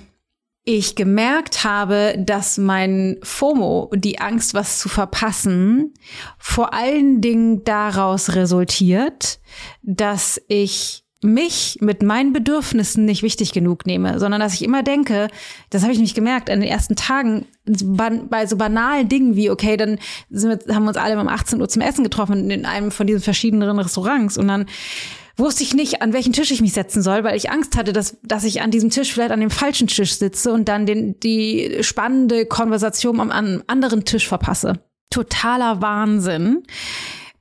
ich 0.64 0.94
gemerkt 0.94 1.64
habe, 1.64 2.14
dass 2.18 2.58
mein 2.58 3.18
FOMO, 3.22 3.90
die 3.94 4.20
Angst, 4.20 4.54
was 4.54 4.78
zu 4.78 4.88
verpassen, 4.88 5.94
vor 6.38 6.74
allen 6.74 7.20
Dingen 7.20 7.64
daraus 7.64 8.34
resultiert, 8.34 9.40
dass 9.82 10.40
ich 10.48 11.04
mich 11.22 11.78
mit 11.80 12.02
meinen 12.02 12.32
Bedürfnissen 12.32 13.04
nicht 13.04 13.22
wichtig 13.22 13.52
genug 13.52 13.84
nehme, 13.84 14.18
sondern 14.18 14.40
dass 14.40 14.54
ich 14.54 14.62
immer 14.62 14.82
denke, 14.82 15.28
das 15.68 15.82
habe 15.82 15.92
ich 15.92 15.98
nämlich 15.98 16.14
gemerkt 16.14 16.48
an 16.48 16.60
den 16.60 16.70
ersten 16.70 16.96
Tagen, 16.96 17.46
bei 17.66 18.46
so 18.46 18.56
banalen 18.56 19.08
Dingen 19.08 19.36
wie, 19.36 19.50
okay, 19.50 19.76
dann 19.76 19.98
wir, 20.30 20.58
haben 20.74 20.84
wir 20.84 20.88
uns 20.88 20.96
alle 20.96 21.20
um 21.20 21.28
18 21.28 21.60
Uhr 21.60 21.68
zum 21.68 21.82
Essen 21.82 22.04
getroffen 22.04 22.50
in 22.50 22.64
einem 22.64 22.90
von 22.90 23.06
diesen 23.06 23.20
verschiedenen 23.20 23.78
Restaurants 23.78 24.38
und 24.38 24.48
dann 24.48 24.66
wusste 25.40 25.64
ich 25.64 25.74
nicht, 25.74 26.02
an 26.02 26.12
welchen 26.12 26.32
Tisch 26.32 26.50
ich 26.50 26.60
mich 26.60 26.72
setzen 26.72 27.02
soll, 27.02 27.24
weil 27.24 27.36
ich 27.36 27.50
Angst 27.50 27.76
hatte, 27.76 27.92
dass, 27.92 28.18
dass 28.22 28.44
ich 28.44 28.62
an 28.62 28.70
diesem 28.70 28.90
Tisch 28.90 29.12
vielleicht 29.12 29.32
an 29.32 29.40
dem 29.40 29.50
falschen 29.50 29.88
Tisch 29.88 30.14
sitze 30.14 30.52
und 30.52 30.68
dann 30.68 30.86
den, 30.86 31.18
die 31.20 31.78
spannende 31.80 32.46
Konversation 32.46 33.20
am, 33.20 33.30
am 33.30 33.62
anderen 33.66 34.04
Tisch 34.04 34.28
verpasse. 34.28 34.74
Totaler 35.10 35.82
Wahnsinn. 35.82 36.62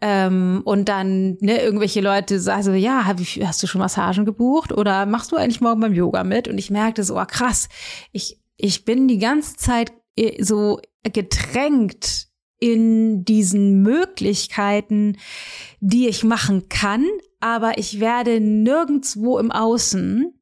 Ähm, 0.02 0.62
und 0.64 0.88
dann 0.88 1.38
ne, 1.42 1.62
irgendwelche 1.62 2.02
Leute 2.02 2.40
sagen 2.40 2.64
so, 2.64 2.72
ja, 2.72 3.06
hast 3.06 3.64
du 3.64 3.68
schon 3.68 3.80
Massagen 3.80 4.26
gebucht 4.26 4.72
oder 4.72 5.06
machst 5.06 5.32
du 5.32 5.36
eigentlich 5.36 5.62
morgen 5.62 5.82
beim 5.82 5.94
Yoga 5.94 6.24
mit? 6.24 6.48
Und 6.48 6.58
ich 6.58 6.72
merkte 6.72 7.04
so, 7.04 7.20
oh, 7.20 7.26
krass, 7.26 7.68
ich, 8.14 8.40
ich 8.56 8.86
bin 8.86 9.08
die 9.08 9.20
ganze 9.20 9.58
Zeit 9.58 9.92
äh, 10.16 10.42
so 10.42 10.80
gedrängt 11.04 12.28
in 12.60 13.24
diesen 13.24 13.82
Möglichkeiten, 13.82 15.18
die 15.80 16.08
ich 16.08 16.24
machen 16.24 16.70
kann, 16.70 17.06
aber 17.40 17.78
ich 17.78 18.00
werde 18.00 18.40
nirgendwo 18.40 19.38
im 19.40 19.52
Außen 19.52 20.34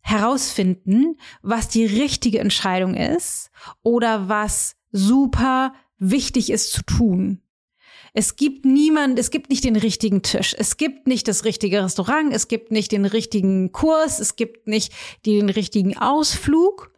herausfinden, 0.00 1.16
was 1.42 1.68
die 1.68 1.86
richtige 1.86 2.38
Entscheidung 2.38 2.94
ist 2.94 3.50
oder 3.82 4.28
was 4.28 4.76
super 4.92 5.72
wichtig 5.98 6.50
ist 6.50 6.72
zu 6.72 6.82
tun. 6.82 7.40
Es 8.12 8.36
gibt 8.36 8.64
niemand, 8.64 9.18
es 9.18 9.32
gibt 9.32 9.50
nicht 9.50 9.64
den 9.64 9.74
richtigen 9.74 10.22
Tisch, 10.22 10.54
es 10.56 10.76
gibt 10.76 11.08
nicht 11.08 11.26
das 11.26 11.44
richtige 11.44 11.82
Restaurant, 11.82 12.32
es 12.32 12.46
gibt 12.46 12.70
nicht 12.70 12.92
den 12.92 13.06
richtigen 13.06 13.72
Kurs, 13.72 14.20
es 14.20 14.36
gibt 14.36 14.68
nicht 14.68 14.92
den 15.26 15.48
richtigen 15.48 15.96
Ausflug, 15.96 16.92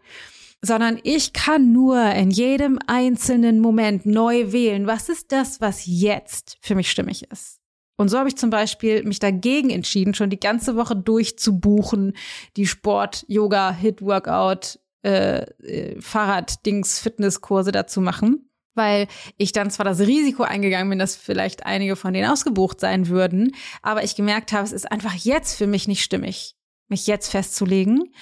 sondern 0.61 1.01
ich 1.05 1.33
kann 1.33 1.73
nur 1.73 2.03
in 2.11 2.31
jedem 2.31 2.79
einzelnen 2.87 3.61
Moment 3.61 4.05
neu 4.05 4.53
wählen, 4.53 4.87
was 4.87 5.09
ist 5.09 5.33
das, 5.33 5.61
was 5.63 5.83
jetzt 5.87 6.59
für 6.61 6.75
mich 6.75 6.91
stimmig 6.91 7.31
ist. 7.31 7.56
Und 7.97 8.09
so 8.09 8.19
habe 8.19 8.29
ich 8.29 8.37
zum 8.37 8.51
Beispiel 8.51 9.03
mich 9.05 9.19
dagegen 9.19 9.71
entschieden, 9.71 10.15
schon 10.15 10.31
die 10.31 10.41
ganze 10.41 10.77
Woche 10.77 10.95
durchzubuchen, 10.95 12.15
die 12.57 12.67
Sport, 12.67 13.25
Yoga, 13.29 13.73
Hit, 13.73 14.03
Workout, 14.03 14.79
äh, 15.03 15.43
äh, 15.63 16.01
Fahrrad-Dings, 16.01 16.99
Fitnesskurse 16.99 17.73
dazu 17.73 18.01
machen, 18.01 18.51
weil 18.75 19.09
ich 19.39 19.53
dann 19.53 19.71
zwar 19.71 19.85
das 19.85 20.01
Risiko 20.01 20.43
eingegangen 20.43 20.91
bin, 20.91 20.99
dass 20.99 21.17
vielleicht 21.17 21.65
einige 21.65 21.97
von 21.97 22.13
denen 22.13 22.31
ausgebucht 22.31 22.81
sein 22.81 23.09
würden, 23.09 23.55
aber 23.83 24.05
ich 24.05 24.15
gemerkt 24.17 24.53
habe, 24.53 24.65
es 24.65 24.73
ist 24.73 24.91
einfach 24.91 25.15
jetzt 25.15 25.57
für 25.57 25.67
mich 25.67 25.89
nicht 25.89 26.03
stimmig, 26.03 26.55
mich 26.89 27.07
jetzt 27.07 27.31
festzulegen. 27.31 28.13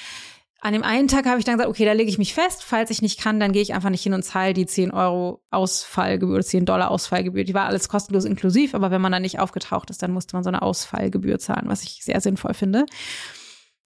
An 0.64 0.72
dem 0.72 0.82
einen 0.82 1.08
Tag 1.08 1.26
habe 1.26 1.38
ich 1.38 1.44
dann 1.44 1.58
gesagt, 1.58 1.68
okay, 1.68 1.84
da 1.84 1.92
lege 1.92 2.08
ich 2.08 2.16
mich 2.16 2.32
fest. 2.32 2.64
Falls 2.64 2.88
ich 2.88 3.02
nicht 3.02 3.20
kann, 3.20 3.38
dann 3.38 3.52
gehe 3.52 3.60
ich 3.60 3.74
einfach 3.74 3.90
nicht 3.90 4.02
hin 4.02 4.14
und 4.14 4.22
zahle 4.22 4.54
die 4.54 4.64
10 4.64 4.92
Euro 4.92 5.42
Ausfallgebühr, 5.50 6.40
10 6.40 6.64
Dollar 6.64 6.90
Ausfallgebühr. 6.90 7.44
Die 7.44 7.52
war 7.52 7.66
alles 7.66 7.90
kostenlos 7.90 8.24
inklusiv, 8.24 8.74
aber 8.74 8.90
wenn 8.90 9.02
man 9.02 9.12
da 9.12 9.20
nicht 9.20 9.40
aufgetaucht 9.40 9.90
ist, 9.90 10.02
dann 10.02 10.10
musste 10.10 10.34
man 10.34 10.42
so 10.42 10.48
eine 10.48 10.62
Ausfallgebühr 10.62 11.38
zahlen, 11.38 11.68
was 11.68 11.82
ich 11.82 12.02
sehr 12.02 12.18
sinnvoll 12.22 12.54
finde. 12.54 12.86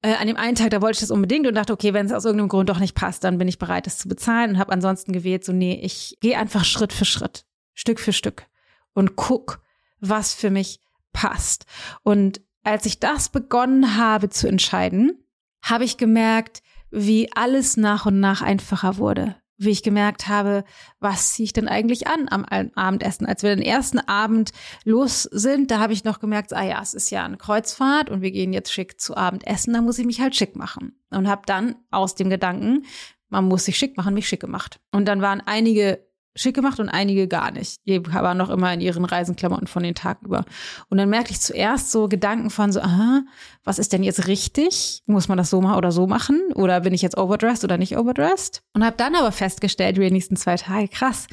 Äh, 0.03 0.15
an 0.15 0.29
dem 0.29 0.37
einen 0.37 0.55
Tag, 0.55 0.71
da 0.71 0.81
wollte 0.81 0.99
ich 0.99 1.01
das 1.01 1.11
unbedingt 1.11 1.49
und 1.49 1.57
dachte, 1.57 1.73
okay, 1.73 1.95
wenn 1.95 2.07
es 2.07 2.13
aus 2.13 2.25
irgendeinem 2.25 2.49
Grund 2.49 2.69
doch 2.69 2.79
nicht 2.79 2.95
passt, 2.95 3.25
dann 3.25 3.39
bin 3.39 3.49
ich 3.49 3.59
bereit, 3.59 3.87
das 3.87 3.99
zu 3.99 4.07
bezahlen 4.07 4.51
und 4.51 4.59
habe 4.59 4.71
ansonsten 4.71 5.13
gewählt, 5.13 5.45
so 5.45 5.53
nee, 5.53 5.81
ich 5.83 6.17
gehe 6.21 6.39
einfach 6.39 6.65
Schritt 6.65 6.93
für 6.93 7.05
Schritt, 7.05 7.45
Stück 7.75 7.99
für 7.99 8.13
Stück 8.13 8.47
und 8.95 9.17
guck, 9.17 9.61
was 9.99 10.33
für 10.33 10.51
mich 10.51 10.79
passt. 11.13 11.67
Und 12.05 12.41
als 12.63 12.87
ich 12.87 13.01
das 13.01 13.31
begonnen 13.31 13.97
habe 13.97 14.31
zu 14.31 14.47
entscheiden, 14.47 15.25
habe 15.61 15.83
ich 15.83 15.97
gemerkt, 15.97 16.63
wie 16.91 17.31
alles 17.35 17.77
nach 17.77 18.07
und 18.07 18.21
nach 18.21 18.43
einfacher 18.43 18.97
wurde. 18.97 19.37
Wie 19.61 19.71
ich 19.71 19.83
gemerkt 19.83 20.29
habe, 20.29 20.63
was 21.01 21.33
ziehe 21.33 21.45
ich 21.45 21.53
denn 21.53 21.67
eigentlich 21.67 22.07
an 22.07 22.29
am 22.31 22.45
Abendessen? 22.45 23.27
Als 23.27 23.43
wir 23.43 23.57
den 23.57 23.65
ersten 23.65 23.99
Abend 23.99 24.53
los 24.85 25.25
sind, 25.25 25.73
da 25.73 25.81
habe 25.81 25.93
ich 25.93 26.05
noch 26.05 26.21
gemerkt, 26.21 26.53
ah 26.53 26.63
ja, 26.63 26.81
es 26.81 26.95
ist 26.95 27.11
ja 27.11 27.25
eine 27.25 27.39
Kreuzfahrt 27.39 28.09
und 28.09 28.23
wir 28.23 28.31
gehen 28.31 28.53
jetzt 28.53 28.73
schick 28.73 29.01
zu 29.01 29.17
Abendessen, 29.17 29.75
da 29.75 29.83
muss 29.83 29.99
ich 29.99 30.07
mich 30.07 30.21
halt 30.21 30.37
schick 30.37 30.55
machen. 30.55 31.01
Und 31.11 31.27
habe 31.27 31.43
dann 31.47 31.75
aus 31.91 32.15
dem 32.15 32.31
Gedanken, 32.31 32.85
man 33.31 33.47
muss 33.47 33.65
sich 33.65 33.77
schick 33.77 33.97
machen, 33.97 34.15
mich 34.15 34.29
schick 34.29 34.41
gemacht. 34.41 34.81
Und 34.93 35.07
dann 35.07 35.23
waren 35.23 35.43
einige 35.45 36.08
schick 36.39 36.55
gemacht 36.55 36.81
und 36.81 36.89
einige 36.89 37.29
gar 37.29 37.51
nicht. 37.51 37.81
Die 37.87 38.05
waren 38.07 38.39
noch 38.39 38.51
immer 38.51 38.73
in 38.73 38.81
ihren 38.81 39.05
Reisenklamotten 39.05 39.67
von 39.67 39.83
den 39.83 39.95
Tag 39.95 40.19
über. 40.25 40.45
Und 40.89 40.99
dann 40.99 41.11
merkte 41.11 41.33
ich 41.33 41.41
zuerst 41.41 41.91
so 41.91 42.09
Gedanken 42.09 42.51
von 42.51 42.73
so, 42.73 42.81
aha, 42.81 43.23
was 43.65 43.79
ist 43.79 43.93
denn 43.93 44.03
jetzt 44.03 44.27
richtig? 44.27 45.03
Muss 45.07 45.29
man 45.29 45.37
das 45.37 45.51
so 45.51 45.61
machen 45.61 45.77
oder 45.77 45.93
so 45.93 46.07
machen? 46.07 46.41
Oder 46.55 46.81
bin 46.81 46.95
ich 46.95 47.03
jetzt 47.03 47.19
overdressed 47.19 47.65
oder 47.65 47.77
nicht 47.77 47.97
overdressed? 47.97 48.63
Und 48.73 48.85
habe 48.85 48.97
dann 48.97 49.15
aber 49.15 49.33
festgestellt 49.33 49.97
über 49.97 50.07
die 50.07 50.13
nächsten 50.13 50.37
zwei 50.37 50.57
Tage, 50.57 50.89
krass, 50.89 51.27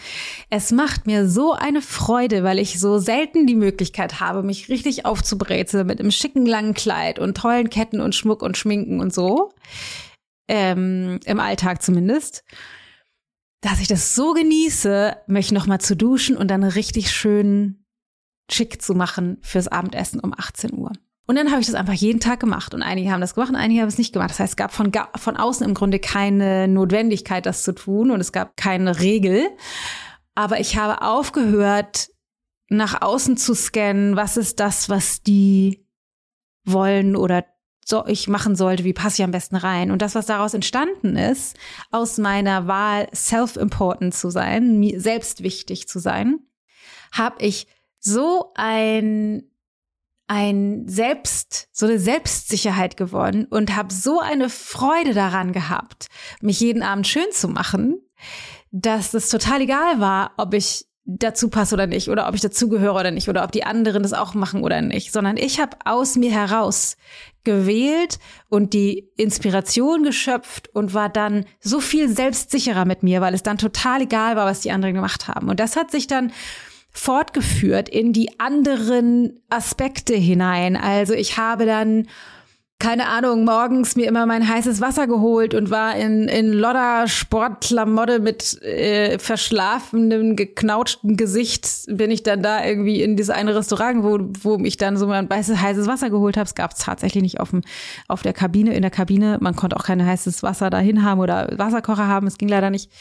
es 0.50 0.72
macht 0.72 1.06
mir 1.06 1.30
so 1.30 1.54
eine 1.54 1.82
Freude, 1.82 2.44
weil 2.44 2.60
ich 2.60 2.80
so 2.80 2.98
selten 2.98 3.48
die 3.48 3.56
Möglichkeit 3.56 4.20
habe, 4.20 4.44
mich 4.44 4.70
richtig 4.70 5.06
aufzubrezeln 5.06 5.88
mit 5.88 6.00
einem 6.00 6.12
schicken 6.12 6.46
langen 6.46 6.74
Kleid 6.74 7.20
und 7.20 7.38
tollen 7.38 7.70
Ketten 7.70 8.02
und 8.02 8.16
Schmuck 8.16 8.42
und 8.42 8.58
Schminken 8.58 9.00
und 9.00 9.14
so. 9.14 9.54
Ähm, 10.48 11.20
Im 11.26 11.40
Alltag 11.40 11.82
zumindest 11.82 12.44
dass 13.66 13.80
ich 13.80 13.88
das 13.88 14.14
so 14.14 14.34
genieße, 14.34 15.18
mich 15.26 15.52
nochmal 15.52 15.82
zu 15.82 15.96
duschen 15.96 16.38
und 16.38 16.52
dann 16.52 16.64
richtig 16.64 17.10
schön 17.10 17.84
schick 18.50 18.80
zu 18.80 18.94
machen 18.94 19.40
fürs 19.42 19.68
Abendessen 19.68 20.20
um 20.20 20.36
18 20.38 20.72
Uhr. 20.78 20.92
Und 21.26 21.36
dann 21.36 21.50
habe 21.50 21.62
ich 21.62 21.66
das 21.66 21.74
einfach 21.74 21.94
jeden 21.94 22.20
Tag 22.20 22.40
gemacht. 22.40 22.76
Und 22.76 22.84
einige 22.84 23.10
haben 23.10 23.22
das 23.22 23.34
gemacht 23.34 23.50
und 23.50 23.56
einige 23.56 23.82
haben 23.82 23.88
es 23.88 23.98
nicht 23.98 24.14
gemacht. 24.14 24.30
Das 24.30 24.40
heißt, 24.40 24.52
es 24.52 24.56
gab 24.56 24.72
von, 24.72 24.92
von 25.16 25.36
außen 25.36 25.66
im 25.66 25.74
Grunde 25.74 25.98
keine 25.98 26.68
Notwendigkeit, 26.68 27.48
das 27.48 27.64
zu 27.64 27.74
tun. 27.74 28.12
Und 28.12 28.22
es 28.22 28.32
gab 28.32 28.56
keine 28.56 29.00
Regel. 29.00 29.48
Aber 30.36 30.60
ich 30.60 30.78
habe 30.78 31.02
aufgehört, 31.02 32.10
nach 32.70 33.02
außen 33.02 33.36
zu 33.36 33.56
scannen, 33.56 34.16
was 34.16 34.38
ist 34.38 34.60
das, 34.60 34.90
was 34.90 35.24
die 35.24 35.88
wollen 36.66 37.16
oder 37.16 37.44
so 37.86 38.04
ich 38.08 38.28
machen 38.28 38.56
sollte, 38.56 38.84
wie 38.84 38.94
passe 38.94 39.22
ich 39.22 39.24
am 39.24 39.32
besten 39.32 39.56
rein. 39.56 39.92
Und 39.92 40.02
das, 40.02 40.16
was 40.16 40.26
daraus 40.26 40.56
entstanden 40.56 41.16
ist, 41.16 41.56
aus 41.92 42.18
meiner 42.18 42.68
Wahl, 42.68 43.08
self-important 43.14 44.14
zu 44.14 44.32
sein, 44.32 44.80
mir 44.80 45.00
selbst 45.00 45.44
wichtig 45.44 45.88
zu 45.88 46.00
sein, 46.00 46.40
habe 47.14 47.46
ich 47.46 47.68
so 48.00 48.52
ein 48.56 49.44
ein 50.28 50.88
Selbst, 50.88 51.68
so 51.72 51.86
eine 51.86 52.00
Selbstsicherheit 52.00 52.98
gewonnen 52.98 53.46
und 53.46 53.76
habe 53.76 53.94
so 53.94 54.20
eine 54.20 54.50
Freude 54.50 55.14
daran 55.14 55.54
gehabt, 55.54 56.08
mich 56.42 56.60
jeden 56.60 56.82
Abend 56.82 57.08
schön 57.08 57.32
zu 57.32 57.48
machen, 57.48 58.02
dass 58.72 59.14
es 59.14 59.30
total 59.30 59.62
egal 59.62 60.00
war, 60.00 60.32
ob 60.38 60.56
ich 60.56 60.88
dazu 61.06 61.50
passe 61.50 61.76
oder 61.76 61.88
nicht 61.88 62.10
oder 62.10 62.28
ob 62.28 62.36
ich 62.36 62.42
dazugehöre 62.42 63.00
oder 63.00 63.12
nicht 63.12 63.30
oder 63.30 63.44
ob 63.44 63.52
die 63.52 63.64
anderen 63.64 64.04
das 64.04 64.14
auch 64.14 64.34
machen 64.34 64.64
oder 64.64 64.82
nicht, 64.82 65.12
sondern 65.12 65.38
ich 65.38 65.60
habe 65.60 65.78
aus 65.86 66.16
mir 66.16 66.32
heraus 66.32 66.98
gewählt 67.44 68.18
und 68.50 68.74
die 68.74 69.08
Inspiration 69.16 70.04
geschöpft 70.04 70.68
und 70.74 70.96
war 70.96 71.10
dann 71.10 71.46
so 71.60 71.80
viel 71.80 72.10
selbstsicherer 72.10 72.86
mit 72.86 73.04
mir, 73.04 73.22
weil 73.22 73.36
es 73.36 73.44
dann 73.44 73.60
total 73.60 74.02
egal 74.02 74.36
war, 74.36 74.48
was 74.48 74.62
die 74.62 74.72
anderen 74.72 74.96
gemacht 74.96 75.28
haben. 75.28 75.50
Und 75.50 75.60
das 75.60 75.76
hat 75.76 75.92
sich 75.92 76.08
dann 76.08 76.32
fortgeführt 76.92 77.88
in 77.88 78.14
die 78.14 78.40
anderen 78.40 79.44
Aspekte 79.50 80.16
hinein. 80.16 80.76
Also 80.76 81.14
ich 81.14 81.38
habe 81.38 81.66
dann 81.66 82.08
keine 82.78 83.08
Ahnung, 83.08 83.46
morgens 83.46 83.96
mir 83.96 84.06
immer 84.06 84.26
mein 84.26 84.48
heißes 84.48 84.82
Wasser 84.82 85.08
geholt 85.08 85.54
und 85.54 85.70
war 85.70 85.96
in, 85.96 86.28
in 86.28 86.52
Lodder 86.52 87.08
Sportklamotte 87.08 88.20
mit 88.20 88.62
äh, 88.64 89.18
verschlafenem, 89.18 90.36
geknautschten 90.36 91.16
Gesicht, 91.16 91.68
bin 91.88 92.12
ich 92.12 92.24
dann 92.24 92.44
da 92.44 92.66
irgendwie 92.66 93.02
in 93.02 93.16
dieses 93.16 93.30
eine 93.30 93.56
Restaurant, 93.56 94.04
wo, 94.04 94.20
wo 94.42 94.64
ich 94.66 94.76
dann 94.76 94.98
so 94.98 95.08
mein 95.08 95.30
weißes, 95.30 95.62
heißes 95.62 95.88
Wasser 95.88 96.10
geholt 96.10 96.36
habe. 96.36 96.48
Es 96.48 96.56
gab 96.56 96.72
es 96.74 96.80
tatsächlich 96.80 97.24
nicht 97.24 97.40
auf, 97.40 97.52
dem, 97.52 97.62
auf 98.10 98.24
der 98.24 98.34
Kabine, 98.34 98.74
in 98.74 98.82
der 98.82 98.92
Kabine. 98.92 99.38
Man 99.40 99.56
konnte 99.56 99.78
auch 99.78 99.86
kein 99.86 100.06
heißes 100.06 100.44
Wasser 100.44 100.70
dahin 100.70 101.04
haben 101.04 101.22
oder 101.22 101.54
Wasserkocher 101.58 102.08
haben. 102.08 102.28
Es 102.28 102.38
ging 102.38 102.50
leider 102.50 102.72
nicht. 102.72 102.92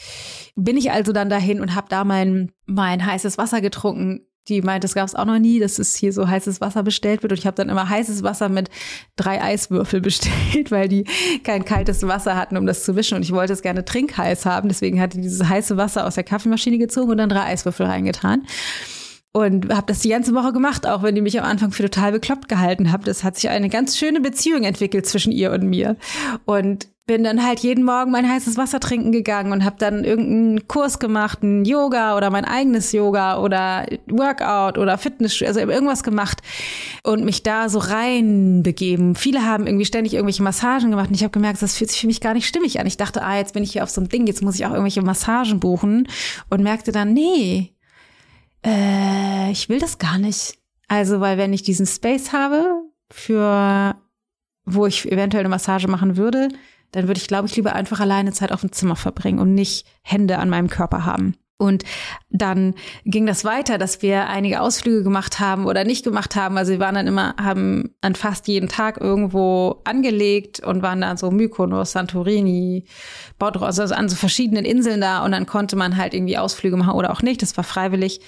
Bin 0.55 0.77
ich 0.77 0.91
also 0.91 1.11
dann 1.11 1.29
dahin 1.29 1.59
und 1.59 1.75
habe 1.75 1.87
da 1.89 2.05
mein, 2.05 2.53
mein 2.65 3.05
heißes 3.05 3.37
Wasser 3.37 3.59
getrunken 3.59 4.21
die 4.47 4.61
meint, 4.61 4.83
das 4.83 4.93
gab 4.93 5.07
es 5.07 5.15
auch 5.15 5.25
noch 5.25 5.39
nie, 5.39 5.59
dass 5.59 5.79
es 5.79 5.95
hier 5.95 6.13
so 6.13 6.27
heißes 6.27 6.61
Wasser 6.61 6.83
bestellt 6.83 7.23
wird. 7.23 7.31
Und 7.31 7.39
ich 7.39 7.47
habe 7.47 7.55
dann 7.55 7.69
immer 7.69 7.89
heißes 7.89 8.23
Wasser 8.23 8.49
mit 8.49 8.69
drei 9.15 9.41
Eiswürfel 9.41 10.01
bestellt, 10.01 10.71
weil 10.71 10.87
die 10.87 11.05
kein 11.43 11.65
kaltes 11.65 12.05
Wasser 12.07 12.35
hatten, 12.35 12.57
um 12.57 12.65
das 12.65 12.83
zu 12.83 12.95
wischen. 12.95 13.15
Und 13.15 13.23
ich 13.23 13.31
wollte 13.31 13.53
es 13.53 13.61
gerne 13.61 13.85
trinkheiß 13.85 14.45
haben. 14.45 14.69
Deswegen 14.69 15.01
hatte 15.01 15.17
ich 15.17 15.23
dieses 15.23 15.47
heiße 15.47 15.77
Wasser 15.77 16.05
aus 16.05 16.15
der 16.15 16.23
Kaffeemaschine 16.23 16.77
gezogen 16.77 17.11
und 17.11 17.17
dann 17.17 17.29
drei 17.29 17.45
Eiswürfel 17.45 17.85
reingetan. 17.85 18.45
Und 19.31 19.73
habe 19.73 19.87
das 19.87 19.99
die 19.99 20.09
ganze 20.09 20.33
Woche 20.33 20.53
gemacht, 20.53 20.87
auch 20.87 21.03
wenn 21.03 21.13
die 21.13 21.21
mich 21.21 21.37
am 21.37 21.45
Anfang 21.45 21.71
für 21.71 21.83
total 21.83 22.13
bekloppt 22.13 22.47
gehalten 22.47 22.91
haben. 22.91 23.03
Das 23.03 23.23
hat 23.23 23.35
sich 23.35 23.49
eine 23.49 23.67
ganz 23.67 23.97
schöne 23.97 24.21
Beziehung 24.21 24.63
entwickelt 24.63 25.05
zwischen 25.07 25.33
ihr 25.33 25.51
und 25.51 25.63
mir. 25.63 25.97
Und 26.45 26.87
bin 27.07 27.23
dann 27.23 27.45
halt 27.45 27.59
jeden 27.59 27.83
Morgen 27.83 28.09
mein 28.09 28.27
heißes 28.27 28.57
Wasser 28.57 28.79
trinken 28.79 29.11
gegangen 29.11 29.51
und 29.51 29.63
habe 29.63 29.75
dann 29.77 30.03
irgendeinen 30.03 30.67
Kurs 30.67 30.97
gemacht, 30.97 31.43
ein 31.43 31.63
Yoga 31.63 32.17
oder 32.17 32.31
mein 32.31 32.45
eigenes 32.45 32.91
Yoga 32.93 33.39
oder 33.39 33.85
Workout 34.07 34.79
oder 34.79 34.97
Fitness, 34.97 35.39
also 35.43 35.59
irgendwas 35.59 36.01
gemacht 36.01 36.41
und 37.03 37.23
mich 37.23 37.43
da 37.43 37.69
so 37.69 37.77
reinbegeben. 37.77 39.13
Viele 39.13 39.45
haben 39.45 39.67
irgendwie 39.67 39.85
ständig 39.85 40.15
irgendwelche 40.15 40.41
Massagen 40.41 40.89
gemacht 40.89 41.09
und 41.09 41.15
ich 41.15 41.21
habe 41.21 41.31
gemerkt, 41.31 41.61
das 41.61 41.77
fühlt 41.77 41.91
sich 41.91 42.01
für 42.01 42.07
mich 42.07 42.21
gar 42.21 42.33
nicht 42.33 42.47
stimmig 42.47 42.79
an. 42.79 42.87
Ich 42.87 42.97
dachte, 42.97 43.21
ah, 43.21 43.37
jetzt 43.37 43.53
bin 43.53 43.61
ich 43.61 43.73
hier 43.73 43.83
auf 43.83 43.91
so 43.91 44.01
einem 44.01 44.09
Ding, 44.09 44.25
jetzt 44.25 44.41
muss 44.41 44.55
ich 44.55 44.65
auch 44.65 44.71
irgendwelche 44.71 45.03
Massagen 45.03 45.59
buchen 45.59 46.07
und 46.49 46.63
merkte 46.63 46.91
dann, 46.91 47.13
nee, 47.13 47.75
äh, 48.65 49.51
ich 49.51 49.69
will 49.69 49.79
das 49.79 49.99
gar 49.99 50.17
nicht. 50.17 50.57
Also, 50.87 51.19
weil 51.19 51.37
wenn 51.37 51.53
ich 51.53 51.61
diesen 51.61 51.85
Space 51.85 52.33
habe, 52.33 52.81
für 53.11 53.95
wo 54.65 54.87
ich 54.87 55.11
eventuell 55.11 55.41
eine 55.41 55.49
Massage 55.49 55.87
machen 55.87 56.17
würde, 56.17 56.49
dann 56.95 57.07
würde 57.07 57.19
ich, 57.19 57.27
glaube 57.27 57.47
ich, 57.47 57.55
lieber 57.57 57.73
einfach 57.73 57.99
alleine 57.99 58.31
Zeit 58.31 58.53
auf 58.53 58.61
dem 58.61 58.71
Zimmer 58.71 58.95
verbringen 58.95 59.39
und 59.39 59.53
nicht 59.53 59.85
Hände 60.01 60.39
an 60.39 60.49
meinem 60.49 60.69
Körper 60.69 61.05
haben. 61.05 61.35
Und 61.57 61.83
dann 62.29 62.73
ging 63.05 63.25
das 63.25 63.45
weiter, 63.45 63.77
dass 63.77 64.01
wir 64.01 64.27
einige 64.27 64.59
Ausflüge 64.59 65.03
gemacht 65.03 65.39
haben 65.39 65.65
oder 65.65 65.85
nicht 65.85 66.03
gemacht 66.03 66.35
haben. 66.35 66.57
Also 66.57 66.73
wir 66.73 66.79
waren 66.79 66.95
dann 66.95 67.07
immer, 67.07 67.33
haben 67.41 67.95
an 68.01 68.15
fast 68.15 68.47
jeden 68.47 68.67
Tag 68.67 68.99
irgendwo 68.99 69.81
angelegt 69.85 70.59
und 70.59 70.81
waren 70.81 70.99
dann 70.99 71.15
so 71.15 71.31
Mykonos, 71.31 71.93
Santorini, 71.93 72.85
Baudros, 73.39 73.79
also 73.79 73.95
an 73.95 74.09
so 74.09 74.17
verschiedenen 74.17 74.65
Inseln 74.65 74.99
da. 74.99 75.23
Und 75.23 75.31
dann 75.31 75.45
konnte 75.45 75.77
man 75.77 75.95
halt 75.95 76.13
irgendwie 76.13 76.37
Ausflüge 76.37 76.75
machen 76.75 76.93
oder 76.93 77.11
auch 77.11 77.21
nicht. 77.21 77.41
Das 77.41 77.55
war 77.55 77.63
freiwillig. 77.63 78.19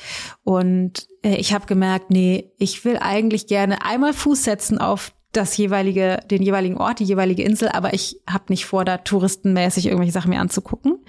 Und 0.43 1.07
äh, 1.21 1.35
ich 1.35 1.53
habe 1.53 1.65
gemerkt, 1.65 2.11
nee, 2.11 2.53
ich 2.57 2.85
will 2.85 2.97
eigentlich 2.97 3.47
gerne 3.47 3.83
einmal 3.83 4.13
Fuß 4.13 4.43
setzen 4.43 4.77
auf 4.77 5.11
das 5.37 5.55
jeweilige, 5.57 6.19
den 6.29 6.41
jeweiligen 6.41 6.77
Ort, 6.77 6.99
die 6.99 7.05
jeweilige 7.05 7.43
Insel, 7.43 7.69
aber 7.69 7.93
ich 7.93 8.19
habe 8.29 8.45
nicht 8.49 8.65
vor, 8.65 8.85
da 8.85 8.97
touristenmäßig 8.97 9.85
irgendwelche 9.85 10.11
Sachen 10.11 10.29
mir 10.29 10.39
anzugucken. 10.39 10.99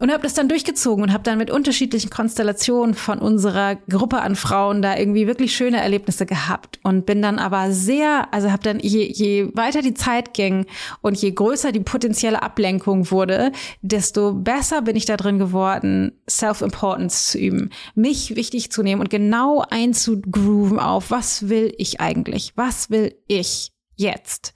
Und 0.00 0.10
habe 0.10 0.22
das 0.22 0.32
dann 0.32 0.48
durchgezogen 0.48 1.04
und 1.04 1.12
habe 1.12 1.24
dann 1.24 1.36
mit 1.36 1.50
unterschiedlichen 1.50 2.08
Konstellationen 2.08 2.94
von 2.94 3.18
unserer 3.18 3.76
Gruppe 3.76 4.22
an 4.22 4.34
Frauen 4.34 4.80
da 4.80 4.96
irgendwie 4.96 5.26
wirklich 5.26 5.54
schöne 5.54 5.78
Erlebnisse 5.78 6.24
gehabt 6.24 6.80
und 6.82 7.04
bin 7.04 7.20
dann 7.20 7.38
aber 7.38 7.70
sehr, 7.70 8.32
also 8.32 8.50
habe 8.50 8.62
dann 8.62 8.80
je, 8.80 9.04
je 9.04 9.50
weiter 9.54 9.82
die 9.82 9.92
Zeit 9.92 10.32
ging 10.32 10.64
und 11.02 11.18
je 11.20 11.30
größer 11.32 11.70
die 11.70 11.80
potenzielle 11.80 12.42
Ablenkung 12.42 13.10
wurde, 13.10 13.52
desto 13.82 14.32
besser 14.32 14.80
bin 14.80 14.96
ich 14.96 15.04
da 15.04 15.18
drin 15.18 15.38
geworden, 15.38 16.12
Self-Importance 16.28 17.32
zu 17.32 17.38
üben, 17.38 17.68
mich 17.94 18.36
wichtig 18.36 18.72
zu 18.72 18.82
nehmen 18.82 19.02
und 19.02 19.10
genau 19.10 19.62
einzugrooven 19.68 20.78
auf, 20.78 21.10
was 21.10 21.50
will 21.50 21.74
ich 21.76 22.00
eigentlich? 22.00 22.52
Was 22.56 22.88
will 22.88 23.14
ich 23.26 23.72
jetzt? 23.96 24.54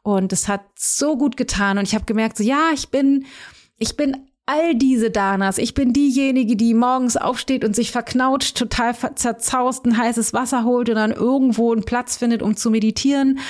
Und 0.00 0.32
es 0.32 0.48
hat 0.48 0.62
so 0.76 1.18
gut 1.18 1.36
getan 1.36 1.76
und 1.76 1.86
ich 1.86 1.94
habe 1.94 2.06
gemerkt, 2.06 2.38
so 2.38 2.42
ja, 2.42 2.70
ich 2.72 2.88
bin 2.88 3.26
ich 3.80 3.96
bin 3.96 4.27
all 4.48 4.74
diese 4.74 5.10
Danas. 5.10 5.58
Ich 5.58 5.74
bin 5.74 5.92
diejenige, 5.92 6.56
die 6.56 6.72
morgens 6.72 7.18
aufsteht 7.18 7.66
und 7.66 7.76
sich 7.76 7.90
verknautscht, 7.90 8.56
total 8.56 8.94
zerzaust 9.14 9.84
ein 9.84 9.98
heißes 9.98 10.32
Wasser 10.32 10.64
holt 10.64 10.88
und 10.88 10.94
dann 10.94 11.12
irgendwo 11.12 11.70
einen 11.70 11.84
Platz 11.84 12.16
findet, 12.16 12.40
um 12.40 12.56
zu 12.56 12.70
meditieren. 12.70 13.40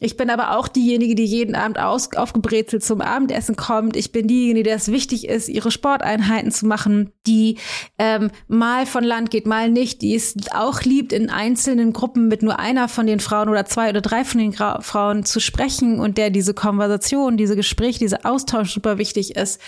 Ich 0.00 0.16
bin 0.16 0.30
aber 0.30 0.56
auch 0.56 0.68
diejenige, 0.68 1.14
die 1.14 1.26
jeden 1.26 1.54
Abend 1.54 1.78
aus, 1.78 2.10
aufgebrezelt 2.14 2.82
zum 2.82 3.02
Abendessen 3.02 3.56
kommt. 3.56 3.96
Ich 3.96 4.12
bin 4.12 4.28
diejenige, 4.28 4.62
der 4.64 4.76
es 4.76 4.90
wichtig 4.90 5.28
ist, 5.28 5.50
ihre 5.50 5.70
Sporteinheiten 5.70 6.50
zu 6.50 6.64
machen, 6.64 7.12
die 7.26 7.58
ähm, 7.98 8.30
mal 8.48 8.86
von 8.86 9.04
Land 9.04 9.30
geht, 9.30 9.46
mal 9.46 9.68
nicht, 9.68 10.00
die 10.00 10.14
es 10.14 10.36
auch 10.52 10.80
liebt, 10.80 11.12
in 11.12 11.28
einzelnen 11.28 11.92
Gruppen 11.92 12.28
mit 12.28 12.42
nur 12.42 12.58
einer 12.58 12.88
von 12.88 13.06
den 13.06 13.20
Frauen 13.20 13.50
oder 13.50 13.66
zwei 13.66 13.90
oder 13.90 14.00
drei 14.00 14.24
von 14.24 14.40
den 14.40 14.52
Gra 14.52 14.80
Frauen 14.80 15.26
zu 15.26 15.38
sprechen 15.38 16.00
und 16.00 16.16
der 16.16 16.30
diese 16.30 16.54
Konversation, 16.54 17.36
diese 17.36 17.56
Gespräche, 17.56 17.98
dieser 17.98 18.24
Austausch 18.24 18.72
super 18.72 18.96
wichtig 18.96 19.36
ist. 19.36 19.60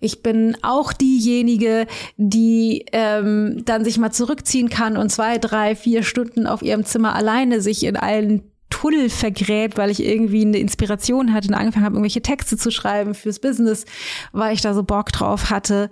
Ich 0.00 0.20
bin 0.20 0.31
bin 0.32 0.56
auch 0.62 0.94
diejenige, 0.94 1.86
die 2.16 2.86
ähm, 2.92 3.62
dann 3.66 3.84
sich 3.84 3.98
mal 3.98 4.12
zurückziehen 4.12 4.70
kann 4.70 4.96
und 4.96 5.10
zwei, 5.10 5.36
drei, 5.36 5.76
vier 5.76 6.02
Stunden 6.02 6.46
auf 6.46 6.62
ihrem 6.62 6.84
Zimmer 6.86 7.14
alleine 7.14 7.60
sich 7.60 7.84
in 7.84 7.96
allen 7.96 8.42
Tunnel 8.70 9.10
vergräbt, 9.10 9.76
weil 9.76 9.90
ich 9.90 10.02
irgendwie 10.02 10.40
eine 10.40 10.56
Inspiration 10.56 11.34
hatte 11.34 11.48
und 11.48 11.54
angefangen 11.54 11.84
habe, 11.84 11.96
irgendwelche 11.96 12.22
Texte 12.22 12.56
zu 12.56 12.70
schreiben 12.70 13.14
fürs 13.14 13.40
Business, 13.40 13.84
weil 14.32 14.54
ich 14.54 14.62
da 14.62 14.72
so 14.72 14.82
Bock 14.82 15.12
drauf 15.12 15.50
hatte. 15.50 15.90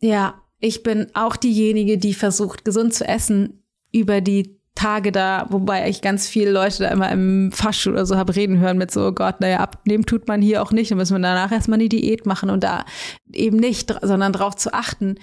Ja, 0.00 0.40
ich 0.60 0.84
bin 0.84 1.08
auch 1.14 1.34
diejenige, 1.34 1.98
die 1.98 2.14
versucht, 2.14 2.64
gesund 2.64 2.94
zu 2.94 3.04
essen 3.04 3.64
über 3.90 4.20
die 4.20 4.60
Tage 4.74 5.12
da, 5.12 5.46
wobei 5.50 5.88
ich 5.88 6.00
ganz 6.00 6.26
viele 6.26 6.50
Leute 6.50 6.84
da 6.84 6.88
immer 6.88 7.10
im 7.12 7.52
Fahrstuhl 7.52 7.92
oder 7.92 8.06
so 8.06 8.16
habe 8.16 8.34
reden 8.34 8.58
hören 8.58 8.78
mit 8.78 8.90
so, 8.90 9.06
oh 9.06 9.12
Gott, 9.12 9.40
naja, 9.40 9.58
abnehmen 9.58 10.06
tut 10.06 10.26
man 10.28 10.40
hier 10.40 10.62
auch 10.62 10.72
nicht, 10.72 10.90
dann 10.90 10.98
müssen 10.98 11.14
wir 11.14 11.20
danach 11.20 11.52
erstmal 11.52 11.78
eine 11.78 11.88
Diät 11.88 12.24
machen 12.24 12.48
und 12.48 12.64
da 12.64 12.84
eben 13.32 13.58
nicht, 13.58 13.94
sondern 14.00 14.32
darauf 14.32 14.56
zu 14.56 14.72
achten, 14.72 15.16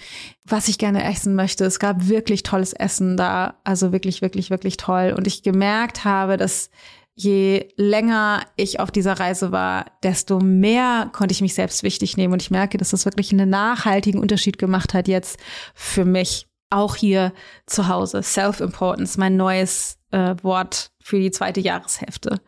was 0.46 0.68
ich 0.68 0.78
gerne 0.78 1.04
essen 1.04 1.36
möchte. 1.36 1.66
Es 1.66 1.80
gab 1.80 2.08
wirklich 2.08 2.44
tolles 2.44 2.74
Essen 2.74 3.18
da, 3.18 3.56
also 3.64 3.92
wirklich, 3.92 4.22
wirklich, 4.22 4.50
wirklich 4.52 4.78
toll. 4.78 5.14
Und 5.18 5.26
ich 5.26 5.42
gemerkt 5.42 6.06
habe, 6.06 6.38
dass 6.38 6.70
je 7.16 7.68
länger 7.76 8.46
ich 8.56 8.80
auf 8.80 8.92
dieser 8.92 9.20
Reise 9.20 9.52
war, 9.52 9.86
desto 10.04 10.40
mehr 10.40 11.10
konnte 11.12 11.34
ich 11.34 11.42
mich 11.42 11.54
selbst 11.54 11.84
wichtig 11.84 12.18
nehmen. 12.18 12.34
Und 12.34 12.42
ich 12.42 12.52
merke, 12.52 12.78
dass 12.78 12.92
das 12.92 13.06
wirklich 13.06 13.32
einen 13.34 13.50
nachhaltigen 13.50 14.22
Unterschied 14.22 14.58
gemacht 14.58 14.94
hat 14.94 15.08
jetzt 15.08 15.38
für 15.74 16.06
mich 16.06 16.49
auch 16.70 16.96
hier 16.96 17.34
zu 17.66 17.88
Hause. 17.88 18.24
Self-Importance, 18.24 19.18
mein 19.18 19.36
neues 19.36 19.98
äh, 20.12 20.36
Wort 20.42 20.92
für 21.02 21.20
die 21.20 21.32
zweite 21.32 21.60
Jahreshälfte. 21.60 22.42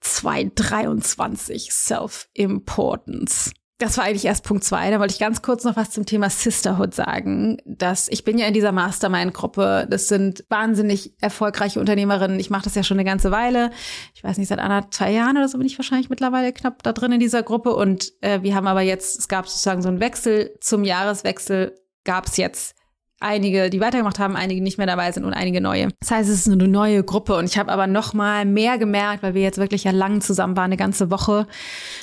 223 0.00 1.72
Self-Importance. 1.72 3.52
Das 3.78 3.98
war 3.98 4.04
eigentlich 4.04 4.24
erst 4.24 4.44
Punkt 4.44 4.62
zwei. 4.62 4.88
Da 4.90 5.00
wollte 5.00 5.12
ich 5.12 5.18
ganz 5.18 5.42
kurz 5.42 5.64
noch 5.64 5.76
was 5.76 5.90
zum 5.90 6.06
Thema 6.06 6.30
Sisterhood 6.30 6.94
sagen. 6.94 7.58
Dass 7.64 8.08
ich 8.08 8.22
bin 8.22 8.38
ja 8.38 8.46
in 8.46 8.54
dieser 8.54 8.70
Mastermind-Gruppe. 8.70 9.88
Das 9.90 10.06
sind 10.06 10.44
wahnsinnig 10.48 11.12
erfolgreiche 11.20 11.80
Unternehmerinnen. 11.80 12.38
Ich 12.38 12.50
mache 12.50 12.64
das 12.64 12.76
ja 12.76 12.84
schon 12.84 12.98
eine 12.98 13.04
ganze 13.04 13.32
Weile. 13.32 13.72
Ich 14.14 14.22
weiß 14.22 14.38
nicht, 14.38 14.46
seit 14.46 14.60
zwei 14.94 15.10
Jahren 15.10 15.36
oder 15.36 15.48
so 15.48 15.58
bin 15.58 15.66
ich 15.66 15.76
wahrscheinlich 15.76 16.08
mittlerweile 16.08 16.52
knapp 16.52 16.84
da 16.84 16.92
drin 16.92 17.12
in 17.12 17.20
dieser 17.20 17.42
Gruppe. 17.42 17.74
Und 17.74 18.12
äh, 18.20 18.42
wir 18.42 18.54
haben 18.54 18.68
aber 18.68 18.82
jetzt, 18.82 19.18
es 19.18 19.26
gab 19.26 19.48
sozusagen 19.48 19.82
so 19.82 19.88
einen 19.88 20.00
Wechsel 20.00 20.54
zum 20.60 20.84
Jahreswechsel, 20.84 21.74
gab 22.04 22.26
es 22.26 22.36
jetzt 22.36 22.76
einige, 23.24 23.70
die 23.70 23.80
weitergemacht 23.80 24.18
haben, 24.18 24.36
einige 24.36 24.62
nicht 24.62 24.78
mehr 24.78 24.86
dabei 24.86 25.10
sind 25.10 25.24
und 25.24 25.32
einige 25.32 25.60
neue. 25.60 25.88
Das 26.00 26.10
heißt, 26.10 26.30
es 26.30 26.46
ist 26.46 26.52
eine 26.52 26.68
neue 26.68 27.02
Gruppe 27.02 27.36
und 27.36 27.46
ich 27.46 27.58
habe 27.58 27.72
aber 27.72 27.86
noch 27.86 28.12
mal 28.12 28.44
mehr 28.44 28.78
gemerkt, 28.78 29.22
weil 29.22 29.34
wir 29.34 29.42
jetzt 29.42 29.58
wirklich 29.58 29.84
ja 29.84 29.90
lang 29.90 30.20
zusammen 30.20 30.56
waren, 30.56 30.66
eine 30.66 30.76
ganze 30.76 31.10
Woche 31.10 31.46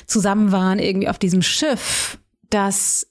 zusammen 0.06 0.52
waren 0.52 0.78
irgendwie 0.78 1.08
auf 1.08 1.18
diesem 1.18 1.42
Schiff, 1.42 2.18
dass 2.50 3.06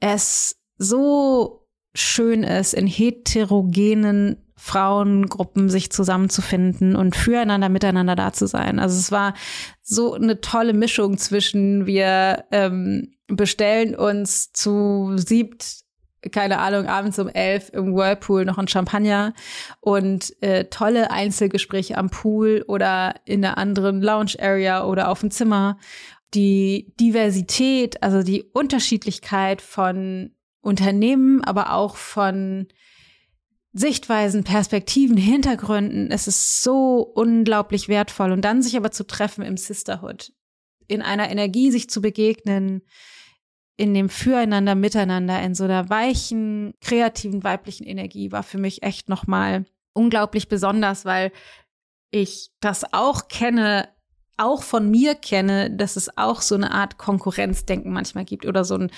es 0.00 0.60
so 0.78 1.66
schön 1.94 2.42
ist, 2.42 2.74
in 2.74 2.86
heterogenen 2.86 4.36
Frauengruppen 4.56 5.68
sich 5.68 5.90
zusammenzufinden 5.90 6.96
und 6.96 7.16
füreinander, 7.16 7.68
miteinander 7.68 8.16
da 8.16 8.32
zu 8.32 8.46
sein. 8.46 8.78
Also 8.78 8.98
es 8.98 9.12
war 9.12 9.34
so 9.82 10.14
eine 10.14 10.40
tolle 10.40 10.72
Mischung 10.72 11.18
zwischen 11.18 11.86
wir 11.86 12.44
ähm, 12.50 13.14
bestellen 13.26 13.94
uns 13.94 14.52
zu 14.52 15.12
siebt 15.16 15.83
keine 16.32 16.58
Ahnung, 16.58 16.86
abends 16.86 17.18
um 17.18 17.28
elf 17.28 17.70
im 17.72 17.94
Whirlpool 17.94 18.44
noch 18.44 18.58
ein 18.58 18.68
Champagner 18.68 19.34
und 19.80 20.34
äh, 20.42 20.64
tolle 20.66 21.10
Einzelgespräche 21.10 21.96
am 21.98 22.10
Pool 22.10 22.64
oder 22.68 23.14
in 23.24 23.44
einer 23.44 23.58
anderen 23.58 24.02
Lounge-Area 24.02 24.84
oder 24.84 25.08
auf 25.08 25.20
dem 25.20 25.30
Zimmer. 25.30 25.78
Die 26.34 26.92
Diversität, 26.98 28.02
also 28.02 28.22
die 28.22 28.42
Unterschiedlichkeit 28.42 29.62
von 29.62 30.34
Unternehmen, 30.60 31.44
aber 31.44 31.72
auch 31.72 31.96
von 31.96 32.66
Sichtweisen, 33.72 34.44
Perspektiven, 34.44 35.16
Hintergründen, 35.16 36.10
es 36.10 36.28
ist 36.28 36.62
so 36.62 36.98
unglaublich 37.00 37.88
wertvoll. 37.88 38.32
Und 38.32 38.42
dann 38.42 38.62
sich 38.62 38.76
aber 38.76 38.92
zu 38.92 39.04
treffen 39.04 39.44
im 39.44 39.56
Sisterhood, 39.56 40.32
in 40.86 41.02
einer 41.02 41.28
Energie 41.28 41.70
sich 41.70 41.90
zu 41.90 42.00
begegnen, 42.00 42.82
in 43.76 43.94
dem 43.94 44.08
Füreinander, 44.08 44.74
Miteinander, 44.74 45.42
in 45.42 45.54
so 45.54 45.64
einer 45.64 45.88
weichen, 45.90 46.74
kreativen, 46.80 47.42
weiblichen 47.42 47.84
Energie 47.84 48.30
war 48.30 48.42
für 48.42 48.58
mich 48.58 48.82
echt 48.82 49.08
nochmal 49.08 49.64
unglaublich 49.92 50.48
besonders, 50.48 51.04
weil 51.04 51.32
ich 52.10 52.50
das 52.60 52.92
auch 52.92 53.26
kenne, 53.28 53.88
auch 54.36 54.62
von 54.62 54.90
mir 54.90 55.14
kenne, 55.14 55.70
dass 55.70 55.96
es 55.96 56.16
auch 56.16 56.40
so 56.40 56.54
eine 56.54 56.72
Art 56.72 56.98
Konkurrenzdenken 56.98 57.92
manchmal 57.92 58.24
gibt 58.24 58.46
oder 58.46 58.64
so 58.64 58.76
ein 58.76 58.90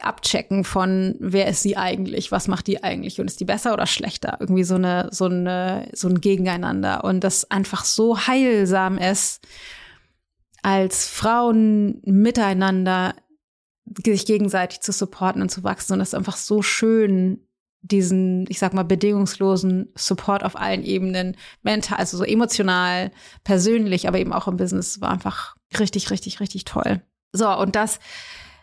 Abchecken 0.00 0.64
von, 0.64 1.16
wer 1.20 1.46
ist 1.46 1.62
sie 1.62 1.76
eigentlich, 1.76 2.32
was 2.32 2.48
macht 2.48 2.66
die 2.66 2.82
eigentlich 2.82 3.20
und 3.20 3.26
ist 3.26 3.40
die 3.40 3.44
besser 3.44 3.72
oder 3.72 3.86
schlechter? 3.86 4.36
Irgendwie 4.40 4.64
so 4.64 4.74
eine, 4.74 5.08
so 5.12 5.26
eine, 5.26 5.88
so 5.92 6.08
ein 6.08 6.20
Gegeneinander 6.20 7.04
und 7.04 7.22
das 7.22 7.50
einfach 7.50 7.84
so 7.84 8.26
heilsam 8.26 8.98
ist, 8.98 9.46
als 10.62 11.06
Frauen 11.06 12.00
miteinander 12.04 13.14
sich 13.84 14.26
gegenseitig 14.26 14.80
zu 14.80 14.92
supporten 14.92 15.42
und 15.42 15.50
zu 15.50 15.64
wachsen. 15.64 15.94
Und 15.94 15.98
das 15.98 16.08
ist 16.08 16.14
einfach 16.14 16.36
so 16.36 16.62
schön, 16.62 17.46
diesen, 17.82 18.46
ich 18.48 18.58
sag 18.58 18.72
mal, 18.72 18.82
bedingungslosen 18.82 19.92
Support 19.94 20.42
auf 20.42 20.56
allen 20.56 20.82
Ebenen, 20.82 21.36
mental, 21.62 21.98
also 21.98 22.16
so 22.16 22.24
emotional, 22.24 23.10
persönlich, 23.44 24.08
aber 24.08 24.18
eben 24.18 24.32
auch 24.32 24.48
im 24.48 24.56
Business, 24.56 25.00
war 25.02 25.10
einfach 25.10 25.54
richtig, 25.78 26.10
richtig, 26.10 26.40
richtig 26.40 26.64
toll. 26.64 27.02
So, 27.32 27.50
und 27.50 27.76
das 27.76 27.98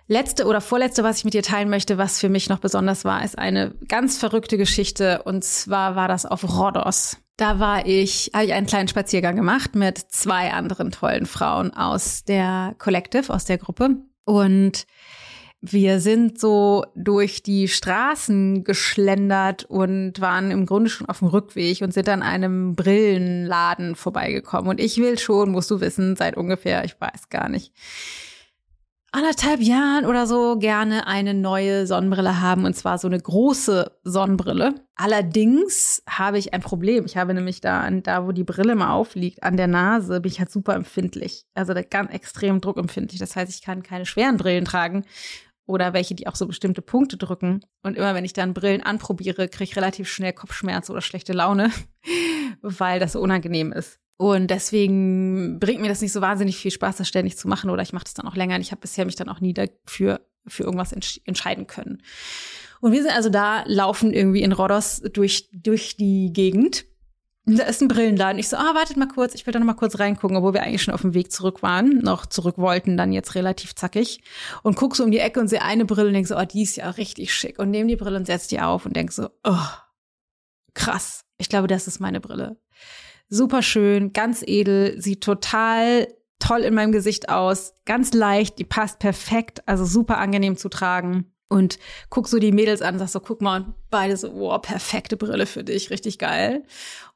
letzte 0.08 0.46
oder 0.46 0.60
vorletzte, 0.60 1.04
was 1.04 1.20
ich 1.20 1.26
mit 1.26 1.36
dir 1.36 1.44
teilen 1.44 1.70
möchte, 1.70 1.98
was 1.98 2.20
für 2.20 2.30
mich 2.30 2.50
noch 2.50 2.60
besonders 2.60 3.06
war, 3.06 3.24
ist 3.24 3.38
eine 3.38 3.76
ganz 3.88 4.18
verrückte 4.18 4.58
Geschichte. 4.58 5.22
Und 5.24 5.44
zwar 5.44 5.96
war 5.96 6.08
das 6.08 6.26
auf 6.26 6.44
Rhodos. 6.44 7.18
Da 7.38 7.60
war 7.60 7.86
ich, 7.86 8.32
habe 8.34 8.46
ich 8.46 8.54
einen 8.54 8.68
kleinen 8.68 8.88
Spaziergang 8.88 9.36
gemacht 9.36 9.76
mit 9.76 9.98
zwei 9.98 10.52
anderen 10.52 10.92
tollen 10.92 11.26
Frauen 11.26 11.74
aus 11.74 12.24
der 12.24 12.76
Collective, 12.78 13.34
aus 13.34 13.46
der 13.46 13.58
Gruppe. 13.58 13.98
Und 14.26 14.86
wir 15.62 16.00
sind 16.00 16.40
so 16.40 16.86
durch 16.96 17.44
die 17.44 17.68
Straßen 17.68 18.64
geschlendert 18.64 19.64
und 19.66 20.20
waren 20.20 20.50
im 20.50 20.66
Grunde 20.66 20.90
schon 20.90 21.08
auf 21.08 21.20
dem 21.20 21.28
Rückweg 21.28 21.82
und 21.82 21.94
sind 21.94 22.10
an 22.10 22.24
einem 22.24 22.76
Brillenladen 22.76 23.96
vorbeigekommen. 23.96 24.70
Und 24.70 24.80
ich 24.80 24.98
will 24.98 25.20
schon, 25.20 25.52
musst 25.52 25.70
du 25.70 25.80
wissen, 25.80 26.16
seit 26.16 26.36
ungefähr, 26.36 26.84
ich 26.84 27.00
weiß 27.00 27.30
gar 27.30 27.48
nicht, 27.48 27.74
anderthalb 29.12 29.60
Jahren 29.60 30.06
oder 30.06 30.26
so 30.26 30.58
gerne 30.58 31.06
eine 31.06 31.34
neue 31.34 31.86
Sonnenbrille 31.86 32.42
haben 32.42 32.66
und 32.66 32.76
zwar 32.76 32.98
so 32.98 33.08
eine 33.08 33.20
große 33.20 33.92
Sonnenbrille. 34.04 34.74
Allerdings 34.96 36.02
habe 36.10 36.40
ich 36.40 36.54
ein 36.54 36.62
Problem. 36.62 37.06
Ich 37.06 37.18
habe 37.18 37.34
nämlich 37.36 37.62
da, 37.62 37.88
da 37.92 38.26
wo 38.26 38.32
die 38.32 38.46
Brille 38.46 38.74
mal 38.74 38.94
aufliegt, 38.94 39.44
an 39.44 39.58
der 39.58 39.68
Nase, 39.68 40.22
bin 40.22 40.32
ich 40.32 40.40
halt 40.40 40.50
super 40.50 40.74
empfindlich. 40.74 41.46
Also 41.54 41.74
ganz 41.90 42.12
extrem 42.12 42.62
druckempfindlich. 42.62 43.20
Das 43.20 43.36
heißt, 43.36 43.54
ich 43.54 43.62
kann 43.62 43.84
keine 43.84 44.08
schweren 44.08 44.38
Brillen 44.38 44.66
tragen 44.66 45.04
oder 45.72 45.94
welche, 45.94 46.14
die 46.14 46.28
auch 46.28 46.36
so 46.36 46.46
bestimmte 46.46 46.82
Punkte 46.82 47.18
drücken. 47.18 47.62
Und 47.82 47.98
immer 47.98 48.14
wenn 48.14 48.26
ich 48.26 48.34
dann 48.34 48.54
Brillen 48.54 48.84
anprobiere, 48.84 49.48
kriege 49.48 49.64
ich 49.64 49.76
relativ 49.76 50.10
schnell 50.10 50.34
Kopfschmerzen 50.34 50.92
oder 50.92 51.02
schlechte 51.02 51.34
Laune, 51.34 51.72
weil 52.62 53.00
das 53.00 53.14
so 53.14 53.22
unangenehm 53.22 53.72
ist. 53.72 54.00
Und 54.18 54.52
deswegen 54.52 55.60
bringt 55.60 55.82
mir 55.82 55.88
das 55.88 56.02
nicht 56.02 56.12
so 56.12 56.22
wahnsinnig 56.22 56.58
viel 56.58 56.70
Spaß, 56.70 56.98
das 56.98 57.08
ständig 57.08 57.38
zu 57.38 57.48
machen. 57.48 57.72
Oder 57.72 57.82
ich 57.82 57.94
mache 57.94 58.04
das 58.04 58.14
dann 58.14 58.28
auch 58.28 58.36
länger. 58.36 58.56
Und 58.56 58.62
ich 58.62 58.72
habe 58.72 58.82
bisher 58.82 59.06
mich 59.06 59.16
dann 59.16 59.30
auch 59.30 59.40
nie 59.40 59.54
dafür 59.54 60.22
für 60.46 60.64
irgendwas 60.64 60.92
entsch 60.92 61.20
entscheiden 61.26 61.66
können. 61.66 62.04
Und 62.82 62.92
wir 62.92 63.02
sind 63.02 63.16
also 63.16 63.30
da, 63.30 63.64
laufen 63.66 64.14
irgendwie 64.14 64.42
in 64.42 64.52
Rhodos 64.52 65.02
durch, 65.14 65.50
durch 65.54 65.98
die 65.98 66.34
Gegend. 66.34 66.86
Da 67.46 67.64
ist 67.64 67.82
ein 67.82 67.88
Brillenladen. 67.88 68.40
Ich 68.40 68.50
so, 68.50 68.58
ah, 68.58 68.76
wartet 68.76 68.98
mal 68.98 69.08
kurz, 69.08 69.34
ich 69.34 69.46
will 69.46 69.52
da 69.52 69.60
noch 69.60 69.66
mal 69.66 69.74
kurz 69.74 69.98
reingucken, 69.98 70.38
obwohl 70.38 70.54
wir 70.54 70.64
eigentlich 70.64 70.84
schon 70.84 70.94
auf 70.94 71.02
dem 71.02 71.16
Weg 71.16 71.32
zurück 71.32 71.64
waren, 71.64 71.98
noch 72.00 72.28
zurück 72.28 72.58
wollten, 72.58 72.98
dann 72.98 73.12
jetzt 73.12 73.34
relativ 73.34 73.74
zackig. 73.74 74.22
Und 74.62 74.76
guck 74.76 74.96
so 74.96 75.04
um 75.04 75.12
die 75.12 75.20
Ecke 75.20 75.40
und 75.40 75.48
sehe 75.48 75.64
eine 75.64 75.86
Brille 75.86 76.08
und 76.08 76.14
denk 76.14 76.28
so, 76.28 76.38
oh, 76.38 76.46
die 76.46 76.62
ist 76.62 76.78
ja 76.78 76.90
richtig 76.92 77.34
schick. 77.34 77.58
Und 77.58 77.72
nehme 77.72 77.90
die 77.90 77.96
Brille 77.96 78.18
und 78.18 78.28
setz 78.28 78.48
die 78.48 78.60
auf 78.60 78.86
und 78.86 78.96
denk 78.96 79.12
so, 79.12 79.30
oh, 79.44 79.68
krass. 80.76 81.26
Ich 81.38 81.50
glaube, 81.50 81.68
das 81.68 81.88
ist 81.88 82.00
meine 82.00 82.22
Brille 82.22 82.58
super 83.32 83.64
schön, 83.64 84.14
ganz 84.14 84.44
edel, 84.46 85.02
sieht 85.02 85.24
total 85.24 86.08
toll 86.38 86.60
in 86.60 86.76
meinem 86.76 86.92
Gesicht 86.92 87.30
aus, 87.30 87.74
ganz 87.86 88.14
leicht, 88.14 88.60
die 88.60 88.66
passt 88.66 89.00
perfekt, 89.00 89.68
also 89.68 89.86
super 89.86 90.18
angenehm 90.20 90.58
zu 90.58 90.70
tragen. 90.70 91.34
Und 91.52 91.80
guck 92.10 92.30
so 92.30 92.40
die 92.40 92.54
Mädels 92.54 92.82
an, 92.82 92.98
sag 92.98 93.10
so, 93.10 93.20
guck 93.20 93.42
mal, 93.42 93.62
und 93.62 93.76
beide 93.90 94.16
so, 94.16 94.34
wow, 94.34 94.62
perfekte 94.62 95.18
Brille 95.18 95.46
für 95.46 95.66
dich, 95.66 95.90
richtig 95.90 96.18
geil. 96.18 96.64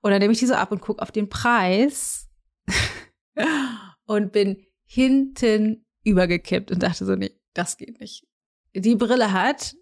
Und 0.02 0.12
dann 0.12 0.20
nehme 0.20 0.34
ich 0.34 0.40
die 0.40 0.46
so 0.46 0.56
ab 0.56 0.74
und 0.74 0.82
guck 0.82 1.02
auf 1.02 1.10
den 1.10 1.30
Preis 1.30 2.28
und 4.06 4.34
bin 4.34 4.62
hinten 4.84 5.86
übergekippt 6.04 6.70
und 6.70 6.84
dachte 6.84 7.06
so, 7.06 7.16
nee, 7.16 7.32
das 7.54 7.78
geht 7.78 8.02
nicht. 8.02 8.28
Die 8.76 8.98
Brille 8.98 9.32
hat 9.32 9.74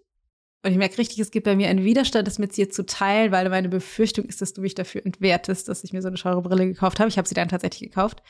und 0.62 0.70
ich 0.70 0.78
merke 0.78 0.98
richtig, 0.98 1.18
es 1.18 1.32
gibt 1.32 1.46
bei 1.46 1.56
mir 1.56 1.68
einen 1.68 1.82
Widerstand, 1.82 2.28
das 2.28 2.38
mit 2.38 2.56
dir 2.56 2.70
zu 2.70 2.86
teilen, 2.86 3.32
weil 3.32 3.48
meine 3.48 3.68
Befürchtung 3.68 4.24
ist, 4.24 4.40
dass 4.40 4.52
du 4.52 4.60
mich 4.60 4.76
dafür 4.76 5.04
entwertest, 5.04 5.68
dass 5.68 5.82
ich 5.82 5.92
mir 5.92 6.00
so 6.00 6.06
eine 6.06 6.16
teure 6.16 6.42
Brille 6.42 6.66
gekauft 6.66 7.00
habe. 7.00 7.08
Ich 7.08 7.18
habe 7.18 7.26
sie 7.26 7.34
dann 7.34 7.48
tatsächlich 7.48 7.90
gekauft. 7.90 8.22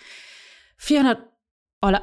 400 0.78 1.18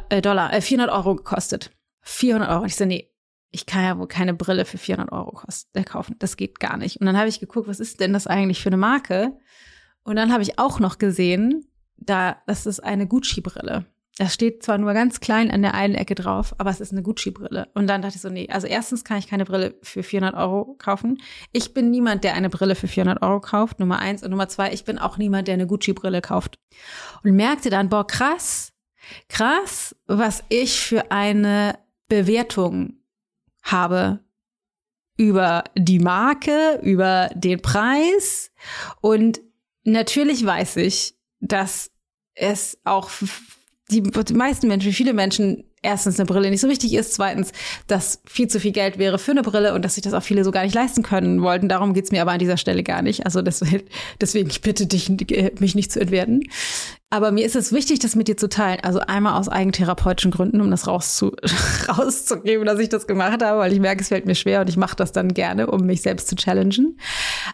äh, 0.10 0.22
Dollar, 0.22 0.54
äh, 0.54 0.62
400 0.62 0.96
Euro 0.96 1.16
gekostet. 1.16 1.72
400 2.02 2.52
Euro. 2.52 2.62
Und 2.62 2.68
ich 2.68 2.76
so, 2.76 2.86
nee, 2.86 3.11
ich 3.52 3.66
kann 3.66 3.84
ja 3.84 3.98
wohl 3.98 4.08
keine 4.08 4.34
Brille 4.34 4.66
für 4.66 4.78
400 4.78 5.12
Euro 5.12 5.42
äh, 5.74 5.84
kaufen. 5.84 6.16
Das 6.20 6.38
geht 6.38 6.60
gar 6.60 6.78
nicht. 6.78 6.98
Und 6.98 7.06
dann 7.06 7.18
habe 7.18 7.30
ich 7.30 7.40
geguckt, 7.40 7.68
was 7.68 7.80
ist 7.80 8.00
denn 8.00 8.14
das 8.14 8.28
eigentlich 8.28 8.62
für 8.62 8.70
eine 8.70 8.78
Marke? 8.78 9.38
Und 10.04 10.16
dann 10.16 10.32
habe 10.32 10.42
ich 10.42 10.58
auch 10.58 10.80
noch 10.80 10.98
gesehen, 10.98 11.68
da, 11.98 12.38
das 12.48 12.66
ist 12.66 12.80
eine 12.80 13.08
Gucci-Brille. 13.08 13.86
Das 14.18 14.34
steht 14.34 14.64
zwar 14.64 14.78
nur 14.78 14.94
ganz 14.94 15.20
klein 15.20 15.52
an 15.52 15.62
der 15.62 15.74
einen 15.74 15.96
Ecke 15.96 16.16
drauf, 16.16 16.54
aber 16.58 16.70
es 16.70 16.82
ist 16.82 16.92
eine 16.92 17.02
Gucci-Brille. 17.02 17.70
Und 17.74 17.88
dann 17.88 18.02
dachte 18.02 18.16
ich 18.16 18.22
so, 18.22 18.30
nee, 18.30 18.48
also 18.50 18.68
erstens 18.68 19.04
kann 19.04 19.18
ich 19.18 19.28
keine 19.28 19.46
Brille 19.46 19.76
für 19.82 20.04
400 20.04 20.36
Euro 20.36 20.76
kaufen. 20.78 21.22
Ich 21.52 21.74
bin 21.74 21.92
niemand, 21.92 22.24
der 22.24 22.34
eine 22.34 22.50
Brille 22.50 22.76
für 22.76 22.88
400 22.88 23.22
Euro 23.22 23.40
kauft, 23.40 23.80
Nummer 23.80 24.00
eins. 24.00 24.24
Und 24.24 24.32
Nummer 24.32 24.50
zwei, 24.50 24.74
ich 24.74 24.86
bin 24.86 24.98
auch 24.98 25.18
niemand, 25.18 25.48
der 25.48 25.54
eine 25.54 25.68
Gucci-Brille 25.68 26.22
kauft. 26.22 26.60
Und 27.24 27.36
merkte 27.36 27.70
dann, 27.70 27.90
boah, 27.90 28.06
krass, 28.06 28.74
krass, 29.30 29.96
was 30.08 30.44
ich 30.50 30.80
für 30.80 31.12
eine 31.12 31.78
Bewertung 32.08 33.01
habe 33.64 34.20
über 35.18 35.64
die 35.76 36.00
Marke, 36.00 36.80
über 36.82 37.30
den 37.36 37.62
Preis. 37.62 38.52
Und 39.02 39.42
natürlich 39.84 40.46
weiß 40.46 40.78
ich, 40.78 41.16
dass 41.40 41.92
es 42.34 42.80
auch 42.84 43.10
die, 43.90 44.02
meisten 44.34 44.68
Menschen, 44.68 44.94
viele 44.94 45.14
Menschen 45.14 45.71
erstens 45.82 46.20
eine 46.20 46.28
Brille 46.28 46.50
nicht 46.50 46.62
so 46.62 46.70
wichtig 46.70 46.94
ist, 46.94 47.14
zweitens, 47.14 47.52
dass 47.88 48.22
viel 48.26 48.48
zu 48.48 48.60
viel 48.60 48.72
Geld 48.72 48.98
wäre 48.98 49.18
für 49.18 49.32
eine 49.32 49.42
Brille 49.42 49.74
und 49.74 49.84
dass 49.84 49.96
sich 49.96 50.04
das 50.04 50.14
auch 50.14 50.24
viele 50.24 50.44
so 50.44 50.52
gar 50.52 50.64
nicht 50.64 50.76
leisten 50.76 51.04
können 51.04 51.42
wollten. 51.42 51.70
Darum 51.70 51.94
geht's 51.94 52.12
mir 52.12 52.22
aber 52.22 52.32
an 52.32 52.40
dieser 52.40 52.58
Stelle 52.58 52.84
gar 52.84 53.02
nicht. 53.02 53.26
Also 53.26 53.42
deswegen, 53.42 53.84
deswegen 54.20 54.50
ich 54.50 54.62
bitte 54.62 54.86
dich, 54.86 55.10
mich 55.60 55.76
nicht 55.76 55.92
zu 55.92 56.00
entwerten. 56.00 56.44
Aber 57.10 57.32
mir 57.32 57.46
ist 57.46 57.56
es 57.56 57.74
wichtig, 57.74 58.00
das 58.00 58.16
mit 58.16 58.28
dir 58.28 58.38
zu 58.38 58.48
teilen. 58.48 58.80
Also 58.84 59.00
einmal 59.00 59.38
aus 59.38 59.50
eigentherapeutischen 59.50 60.32
Gründen, 60.32 60.62
um 60.62 60.72
das 60.72 60.88
rauszu 60.88 61.32
rauszugeben, 61.88 62.66
dass 62.66 62.80
ich 62.80 62.90
das 62.90 63.08
gemacht 63.08 63.44
habe, 63.44 63.60
weil 63.60 63.74
ich 63.74 63.80
merke, 63.80 64.02
es 64.02 64.08
fällt 64.10 64.26
mir 64.26 64.36
schwer 64.36 64.62
und 64.62 64.70
ich 64.70 64.78
mache 64.78 64.96
das 64.96 65.12
dann 65.12 65.34
gerne, 65.34 65.70
um 65.70 65.86
mich 65.86 66.04
selbst 66.04 66.28
zu 66.28 66.36
challengen. 66.36 67.00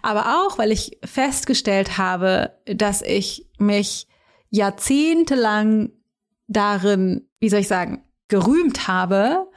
Aber 0.04 0.44
auch, 0.46 0.58
weil 0.58 0.72
ich 0.72 1.00
festgestellt 1.04 1.98
habe, 1.98 2.52
dass 2.66 3.02
ich 3.02 3.48
mich 3.58 4.08
jahrzehntelang 4.50 5.92
darin, 6.48 7.28
wie 7.40 7.50
soll 7.50 7.62
ich 7.62 7.68
sagen, 7.68 8.04
gerühmt 8.28 8.88
habe, 8.88 9.48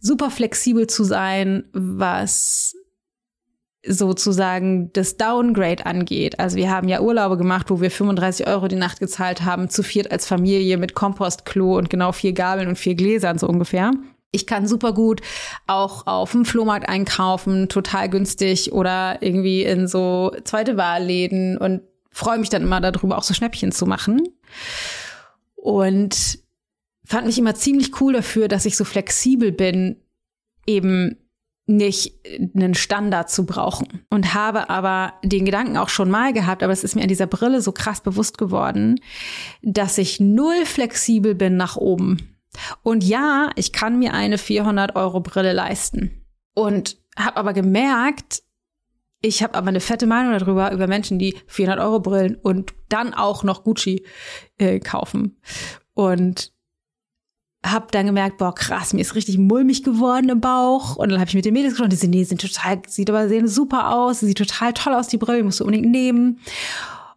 super 0.00 0.30
flexibel 0.30 0.86
zu 0.86 1.04
sein, 1.04 1.64
was 1.72 2.74
sozusagen 3.86 4.92
das 4.92 5.16
Downgrade 5.16 5.86
angeht. 5.86 6.38
Also 6.40 6.56
wir 6.56 6.70
haben 6.70 6.88
ja 6.88 7.00
Urlaube 7.00 7.36
gemacht, 7.36 7.70
wo 7.70 7.80
wir 7.80 7.90
35 7.90 8.46
Euro 8.46 8.68
die 8.68 8.76
Nacht 8.76 9.00
gezahlt 9.00 9.44
haben, 9.44 9.70
zu 9.70 9.82
viert 9.82 10.10
als 10.10 10.26
Familie 10.26 10.76
mit 10.78 10.94
Kompostklo 10.94 11.78
und 11.78 11.88
genau 11.88 12.12
vier 12.12 12.32
Gabeln 12.32 12.68
und 12.68 12.76
vier 12.76 12.94
Gläsern 12.94 13.38
so 13.38 13.48
ungefähr. 13.48 13.92
Ich 14.30 14.46
kann 14.46 14.66
super 14.66 14.92
gut 14.92 15.22
auch 15.66 16.06
auf 16.06 16.32
dem 16.32 16.44
Flohmarkt 16.44 16.88
einkaufen, 16.88 17.68
total 17.68 18.10
günstig 18.10 18.72
oder 18.72 19.22
irgendwie 19.22 19.62
in 19.62 19.86
so 19.86 20.32
zweite 20.44 20.76
Wahlläden 20.76 21.56
und 21.56 21.80
freue 22.10 22.38
mich 22.38 22.50
dann 22.50 22.62
immer 22.62 22.80
darüber, 22.80 23.16
auch 23.16 23.22
so 23.22 23.32
Schnäppchen 23.32 23.72
zu 23.72 23.86
machen. 23.86 24.20
Und 25.54 26.40
fand 27.08 27.26
mich 27.26 27.38
immer 27.38 27.54
ziemlich 27.54 28.00
cool 28.00 28.12
dafür, 28.12 28.48
dass 28.48 28.66
ich 28.66 28.76
so 28.76 28.84
flexibel 28.84 29.50
bin, 29.50 29.96
eben 30.66 31.16
nicht 31.66 32.14
einen 32.54 32.74
Standard 32.74 33.30
zu 33.30 33.46
brauchen. 33.46 34.04
Und 34.10 34.34
habe 34.34 34.68
aber 34.68 35.14
den 35.24 35.46
Gedanken 35.46 35.78
auch 35.78 35.88
schon 35.88 36.10
mal 36.10 36.32
gehabt, 36.32 36.62
aber 36.62 36.72
es 36.72 36.84
ist 36.84 36.94
mir 36.94 37.02
an 37.02 37.08
dieser 37.08 37.26
Brille 37.26 37.62
so 37.62 37.72
krass 37.72 38.02
bewusst 38.02 38.36
geworden, 38.36 39.00
dass 39.62 39.96
ich 39.96 40.20
null 40.20 40.66
flexibel 40.66 41.34
bin 41.34 41.56
nach 41.56 41.76
oben. 41.76 42.36
Und 42.82 43.04
ja, 43.04 43.50
ich 43.56 43.72
kann 43.72 43.98
mir 43.98 44.12
eine 44.12 44.36
400 44.36 44.94
Euro 44.94 45.20
Brille 45.20 45.54
leisten. 45.54 46.26
Und 46.54 46.98
habe 47.18 47.36
aber 47.38 47.54
gemerkt, 47.54 48.42
ich 49.22 49.42
habe 49.42 49.54
aber 49.54 49.68
eine 49.68 49.80
fette 49.80 50.06
Meinung 50.06 50.38
darüber, 50.38 50.72
über 50.72 50.86
Menschen, 50.86 51.18
die 51.18 51.36
400 51.46 51.80
Euro 51.84 52.00
Brillen 52.00 52.36
und 52.36 52.74
dann 52.88 53.14
auch 53.14 53.44
noch 53.44 53.64
Gucci 53.64 54.04
äh, 54.58 54.78
kaufen. 54.78 55.40
Und 55.94 56.52
habe 57.64 57.88
dann 57.90 58.06
gemerkt, 58.06 58.38
boah, 58.38 58.54
krass, 58.54 58.92
mir 58.92 59.00
ist 59.00 59.14
richtig 59.14 59.38
mulmig 59.38 59.82
geworden 59.82 60.28
im 60.28 60.40
Bauch. 60.40 60.96
Und 60.96 61.10
dann 61.10 61.20
habe 61.20 61.28
ich 61.28 61.34
mit 61.34 61.44
den 61.44 61.54
Mädels 61.54 61.72
gesprochen, 61.72 61.90
die 61.90 61.96
sind, 61.96 62.10
nee, 62.10 62.24
sind 62.24 62.40
total, 62.40 62.80
sieht 62.86 63.10
aber 63.10 63.28
sehen 63.28 63.48
super 63.48 63.94
aus, 63.94 64.20
sieht 64.20 64.38
total 64.38 64.72
toll 64.72 64.94
aus, 64.94 65.08
die 65.08 65.18
Brille, 65.18 65.42
musst 65.42 65.60
du 65.60 65.64
unbedingt 65.64 65.90
nehmen. 65.90 66.38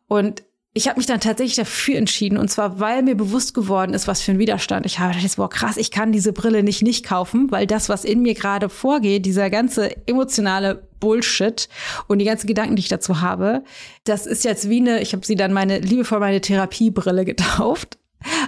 Und 0.07 0.43
ich 0.73 0.87
habe 0.87 0.97
mich 0.99 1.05
dann 1.05 1.19
tatsächlich 1.19 1.57
dafür 1.57 1.97
entschieden 1.97 2.37
und 2.37 2.49
zwar, 2.49 2.79
weil 2.79 3.03
mir 3.03 3.15
bewusst 3.15 3.53
geworden 3.53 3.93
ist, 3.93 4.07
was 4.07 4.21
für 4.21 4.31
ein 4.31 4.39
Widerstand 4.39 4.85
ich 4.85 4.99
habe. 4.99 5.13
Ich 5.13 5.21
dachte, 5.21 5.35
boah, 5.35 5.49
krass, 5.49 5.75
ich 5.75 5.91
kann 5.91 6.13
diese 6.13 6.31
Brille 6.31 6.63
nicht 6.63 6.81
nicht 6.81 7.05
kaufen, 7.05 7.51
weil 7.51 7.67
das, 7.67 7.89
was 7.89 8.05
in 8.05 8.21
mir 8.21 8.35
gerade 8.35 8.69
vorgeht, 8.69 9.25
dieser 9.25 9.49
ganze 9.49 10.07
emotionale 10.07 10.87
Bullshit 11.01 11.67
und 12.07 12.19
die 12.19 12.25
ganzen 12.25 12.47
Gedanken, 12.47 12.77
die 12.77 12.81
ich 12.81 12.87
dazu 12.87 13.19
habe, 13.19 13.63
das 14.05 14.25
ist 14.25 14.45
jetzt 14.45 14.69
wie 14.69 14.79
eine, 14.79 15.01
ich 15.01 15.11
habe 15.11 15.25
sie 15.25 15.35
dann 15.35 15.51
meine 15.51 15.79
liebevoll 15.79 16.21
meine 16.21 16.39
Therapiebrille 16.39 17.25
getauft. 17.25 17.97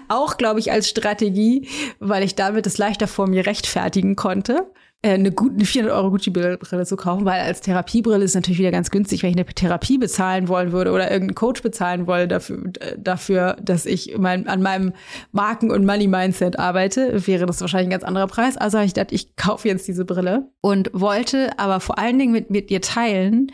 Auch, 0.08 0.38
glaube 0.38 0.60
ich, 0.60 0.72
als 0.72 0.90
Strategie, 0.90 1.68
weil 2.00 2.24
ich 2.24 2.36
damit 2.36 2.68
es 2.68 2.78
leichter 2.78 3.08
vor 3.08 3.28
mir 3.28 3.46
rechtfertigen 3.46 4.16
konnte. 4.16 4.68
Äh, 5.06 5.16
eine, 5.16 5.32
gute, 5.32 5.56
eine 5.56 5.66
400 5.66 5.96
Euro 5.98 6.12
Gucci-Brille 6.12 6.86
zu 6.86 6.96
kaufen, 6.96 7.26
weil 7.26 7.42
als 7.42 7.60
Therapiebrille 7.60 8.24
ist 8.24 8.36
natürlich 8.36 8.60
wieder 8.60 8.72
ganz 8.72 8.90
günstig, 8.90 9.22
wenn 9.22 9.32
ich 9.32 9.36
eine 9.36 9.46
Therapie 9.46 9.98
bezahlen 9.98 10.48
wollen 10.48 10.72
würde 10.72 10.92
oder 10.92 11.12
irgendeinen 11.12 11.36
Coach 11.36 11.62
bezahlen 11.62 12.08
wollte 12.08 12.30
dafür, 12.30 12.72
dafür 12.98 13.58
dass 13.62 13.86
ich 13.86 14.18
mein, 14.18 14.48
an 14.48 14.62
meinem 14.62 14.94
Marken- 15.34 15.72
und 15.72 15.86
Money-Mindset 15.86 16.58
arbeite, 16.58 17.28
wäre 17.28 17.46
das 17.46 17.60
wahrscheinlich 17.60 17.88
ein 17.88 18.00
ganz 18.00 18.06
anderer 18.06 18.28
Preis. 18.28 18.56
Also 18.56 18.78
habe 18.78 18.86
ich 18.86 18.94
gedacht, 18.94 19.12
ich 19.12 19.36
kaufe 19.36 19.68
jetzt 19.68 19.90
diese 19.90 20.06
Brille 20.06 20.48
und 20.62 20.90
wollte 20.94 21.60
aber 21.60 21.82
vor 21.82 22.00
allen 22.00 22.18
Dingen 22.18 22.32
mit, 22.32 22.50
mit 22.50 22.70
dir 22.70 22.80
teilen, 22.80 23.52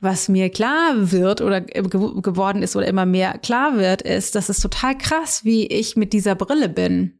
was 0.00 0.28
mir 0.28 0.50
klar 0.50 1.10
wird 1.10 1.40
oder 1.40 1.60
geworden 1.60 2.62
ist 2.62 2.76
oder 2.76 2.86
immer 2.86 3.06
mehr 3.06 3.38
klar 3.38 3.76
wird, 3.76 4.02
ist, 4.02 4.34
dass 4.34 4.48
es 4.48 4.60
total 4.60 4.96
krass, 4.96 5.44
wie 5.44 5.66
ich 5.66 5.96
mit 5.96 6.12
dieser 6.12 6.34
Brille 6.34 6.68
bin. 6.68 7.18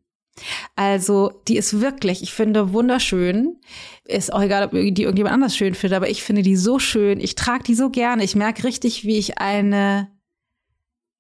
Also, 0.75 1.41
die 1.49 1.57
ist 1.57 1.81
wirklich, 1.81 2.23
ich 2.23 2.33
finde, 2.33 2.73
wunderschön. 2.73 3.57
Ist 4.05 4.33
auch 4.33 4.43
egal, 4.43 4.65
ob 4.65 4.73
die 4.73 5.03
irgendjemand 5.03 5.35
anders 5.35 5.57
schön 5.57 5.75
findet, 5.75 5.97
aber 5.97 6.11
ich 6.11 6.23
finde 6.23 6.43
die 6.43 6.57
so 6.57 6.79
schön. 6.79 7.21
Ich 7.21 7.35
trage 7.35 7.65
die 7.65 7.75
so 7.75 7.91
gerne. 7.91 8.23
Ich 8.23 8.35
merke 8.35 8.65
richtig, 8.65 9.05
wie 9.05 9.17
ich 9.17 9.39
eine, 9.39 10.11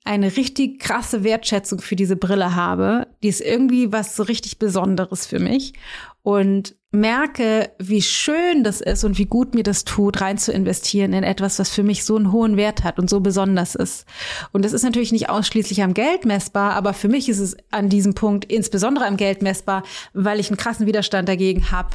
eine 0.05 0.37
richtig 0.37 0.81
krasse 0.81 1.25
Wertschätzung 1.25 1.81
für 1.81 1.97
diese 1.97 2.16
Brille 2.16 2.55
habe. 2.55 3.07
Die 3.23 3.29
ist 3.29 3.40
irgendwie 3.40 3.90
was 3.90 4.16
so 4.16 4.23
richtig 4.23 4.59
Besonderes 4.59 5.27
für 5.27 5.38
mich. 5.38 5.73
Und 6.27 6.75
merke, 6.91 7.71
wie 7.79 8.03
schön 8.03 8.65
das 8.65 8.81
ist 8.81 9.05
und 9.05 9.17
wie 9.17 9.27
gut 9.27 9.55
mir 9.55 9.62
das 9.62 9.85
tut, 9.85 10.21
rein 10.21 10.39
zu 10.39 10.51
investieren 10.51 11.12
in 11.12 11.23
etwas, 11.23 11.61
was 11.61 11.71
für 11.71 11.85
mich 11.85 12.05
so 12.05 12.17
einen 12.17 12.33
hohen 12.33 12.57
Wert 12.57 12.83
hat 12.83 12.99
und 12.99 13.09
so 13.09 13.21
besonders 13.21 13.77
ist. 13.77 14.07
Und 14.51 14.65
das 14.65 14.73
ist 14.73 14.83
natürlich 14.83 15.12
nicht 15.12 15.31
ausschließlich 15.31 15.85
am 15.85 15.95
Geld 15.95 16.25
messbar, 16.25 16.73
aber 16.73 16.95
für 16.95 17.07
mich 17.07 17.29
ist 17.29 17.39
es 17.39 17.57
an 17.71 17.89
diesem 17.89 18.15
Punkt 18.15 18.45
insbesondere 18.47 19.07
am 19.07 19.17
Geld 19.17 19.41
messbar, 19.41 19.85
weil 20.15 20.41
ich 20.41 20.49
einen 20.49 20.57
krassen 20.57 20.87
Widerstand 20.87 21.29
dagegen 21.29 21.71
habe, 21.71 21.91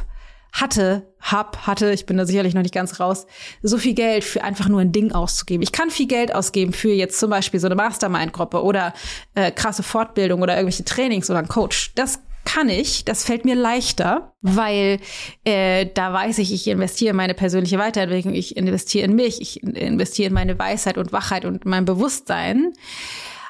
hatte, 0.54 1.14
hab, 1.20 1.68
hatte, 1.68 1.92
ich 1.92 2.06
bin 2.06 2.16
da 2.16 2.26
sicherlich 2.26 2.54
noch 2.54 2.62
nicht 2.62 2.74
ganz 2.74 3.02
raus, 3.02 3.28
so 3.62 3.78
viel 3.78 3.96
Geld 3.96 4.24
für 4.24 4.46
einfach 4.46 4.70
nur 4.70 4.80
ein 4.80 4.94
Ding 4.94 5.12
auszugeben. 5.12 5.62
Ich 5.62 5.74
kann 5.74 5.90
viel 5.90 6.08
Geld 6.08 6.34
ausgeben 6.34 6.72
für 6.72 6.94
jetzt 6.94 7.20
zum 7.20 7.30
Beispiel 7.30 7.60
so 7.60 7.68
eine 7.68 7.76
Mastermind-Gruppe 7.76 8.64
oder 8.64 8.94
äh, 9.36 9.52
krasse 9.52 9.84
Fortbildung 9.84 10.42
oder 10.42 10.56
irgendwelche 10.56 10.86
Trainings 10.86 11.30
oder 11.30 11.40
ein 11.40 11.50
Coach. 11.50 11.94
Das 11.96 12.20
kann 12.46 12.70
ich, 12.70 13.06
das 13.06 13.24
fällt 13.24 13.46
mir 13.46 13.56
leichter, 13.56 14.34
weil 14.42 15.00
äh, 15.44 15.88
da 15.94 16.14
weiß 16.14 16.40
ich, 16.40 16.54
ich 16.54 16.68
investiere 16.68 17.12
in 17.12 17.18
meine 17.18 17.34
persönliche 17.34 17.78
Weiterentwicklung, 17.78 18.34
ich 18.34 18.58
investiere 18.58 19.06
in 19.06 19.16
mich, 19.16 19.42
ich 19.42 19.64
investiere 19.64 20.30
in 20.30 20.34
meine 20.34 20.58
Weisheit 20.58 20.98
und 20.98 21.14
Wachheit 21.14 21.46
und 21.46 21.66
mein 21.66 21.86
Bewusstsein. 21.86 22.74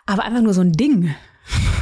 Aber 0.05 0.23
einfach 0.23 0.41
nur 0.41 0.53
so 0.53 0.61
ein 0.61 0.73
Ding. 0.73 1.15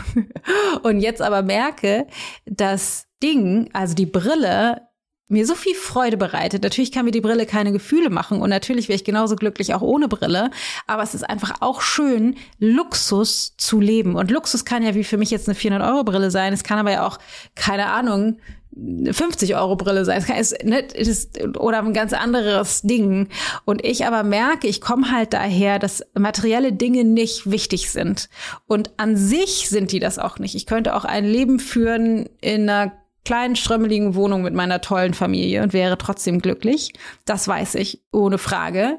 und 0.83 0.99
jetzt 0.99 1.21
aber 1.21 1.41
merke, 1.41 2.07
das 2.45 3.07
Ding, 3.21 3.69
also 3.73 3.95
die 3.95 4.05
Brille, 4.05 4.88
mir 5.29 5.45
so 5.45 5.55
viel 5.55 5.75
Freude 5.75 6.17
bereitet. 6.17 6.63
Natürlich 6.63 6.91
kann 6.91 7.05
mir 7.05 7.11
die 7.11 7.21
Brille 7.21 7.45
keine 7.45 7.71
Gefühle 7.71 8.09
machen 8.09 8.41
und 8.41 8.49
natürlich 8.49 8.89
wäre 8.89 8.95
ich 8.95 9.03
genauso 9.03 9.35
glücklich 9.35 9.73
auch 9.73 9.81
ohne 9.81 10.07
Brille. 10.07 10.49
Aber 10.87 11.03
es 11.03 11.13
ist 11.13 11.23
einfach 11.23 11.61
auch 11.61 11.81
schön, 11.81 12.35
Luxus 12.57 13.55
zu 13.55 13.79
leben. 13.79 14.15
Und 14.15 14.31
Luxus 14.31 14.65
kann 14.65 14.83
ja 14.83 14.95
wie 14.95 15.03
für 15.03 15.17
mich 15.17 15.29
jetzt 15.29 15.47
eine 15.47 15.57
400-Euro-Brille 15.57 16.31
sein. 16.31 16.51
Es 16.51 16.63
kann 16.63 16.79
aber 16.79 16.91
ja 16.91 17.07
auch, 17.07 17.19
keine 17.55 17.85
Ahnung, 17.85 18.39
50 18.75 19.55
Euro 19.55 19.75
Brille 19.75 20.03
sein. 20.05 20.17
Es 20.17 20.25
kann, 20.25 20.37
es, 20.37 20.55
ne, 20.63 20.79
ist, 20.79 21.39
oder 21.57 21.79
ein 21.79 21.93
ganz 21.93 22.13
anderes 22.13 22.81
Ding. 22.81 23.29
Und 23.65 23.85
ich 23.85 24.05
aber 24.05 24.23
merke, 24.23 24.67
ich 24.67 24.81
komme 24.81 25.11
halt 25.11 25.33
daher, 25.33 25.77
dass 25.77 26.03
materielle 26.15 26.73
Dinge 26.73 27.03
nicht 27.03 27.49
wichtig 27.49 27.91
sind. 27.91 28.29
Und 28.65 28.91
an 28.97 29.15
sich 29.15 29.69
sind 29.69 29.91
die 29.91 29.99
das 29.99 30.17
auch 30.17 30.39
nicht. 30.39 30.55
Ich 30.55 30.65
könnte 30.65 30.95
auch 30.95 31.05
ein 31.05 31.25
Leben 31.25 31.59
führen 31.59 32.29
in 32.41 32.69
einer 32.69 32.93
kleinen, 33.29 33.55
strömmeligen 33.55 34.15
Wohnung 34.15 34.41
mit 34.41 34.55
meiner 34.55 34.81
tollen 34.81 35.13
Familie 35.13 35.61
und 35.61 35.71
wäre 35.71 35.99
trotzdem 35.99 36.39
glücklich. 36.39 36.93
Das 37.25 37.47
weiß 37.47 37.75
ich, 37.75 38.01
ohne 38.11 38.39
Frage. 38.39 38.97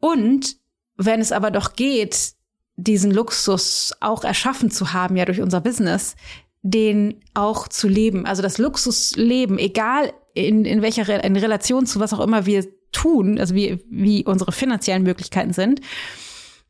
Und 0.00 0.56
wenn 0.96 1.20
es 1.20 1.32
aber 1.32 1.50
doch 1.50 1.74
geht, 1.74 2.32
diesen 2.76 3.10
Luxus 3.10 3.92
auch 4.00 4.24
erschaffen 4.24 4.70
zu 4.70 4.94
haben, 4.94 5.16
ja 5.16 5.26
durch 5.26 5.42
unser 5.42 5.60
Business, 5.60 6.16
den 6.62 7.20
auch 7.34 7.68
zu 7.68 7.88
leben. 7.88 8.24
Also 8.24 8.40
das 8.40 8.56
Luxusleben, 8.56 9.58
egal 9.58 10.14
in, 10.32 10.64
in 10.64 10.80
welcher 10.80 11.06
Re 11.06 11.20
in 11.22 11.36
Relation 11.36 11.84
zu 11.84 12.00
was 12.00 12.14
auch 12.14 12.20
immer 12.20 12.46
wir 12.46 12.64
tun, 12.90 13.38
also 13.38 13.54
wie, 13.54 13.84
wie 13.90 14.24
unsere 14.24 14.50
finanziellen 14.50 15.02
Möglichkeiten 15.02 15.52
sind, 15.52 15.82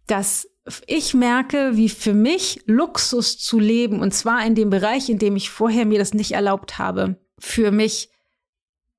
dass 0.09 0.49
ich 0.87 1.15
merke, 1.15 1.77
wie 1.77 1.89
für 1.89 2.15
mich 2.15 2.63
Luxus 2.67 3.39
zu 3.39 3.59
leben, 3.59 4.01
und 4.01 4.13
zwar 4.13 4.45
in 4.47 4.55
dem 4.55 4.71
Bereich, 4.71 5.09
in 5.09 5.19
dem 5.19 5.37
ich 5.37 5.51
vorher 5.51 5.87
mir 5.87 5.99
das 5.99 6.15
nicht 6.15 6.33
erlaubt 6.33 6.79
habe, 6.79 7.17
für 7.39 7.71
mich 7.71 8.11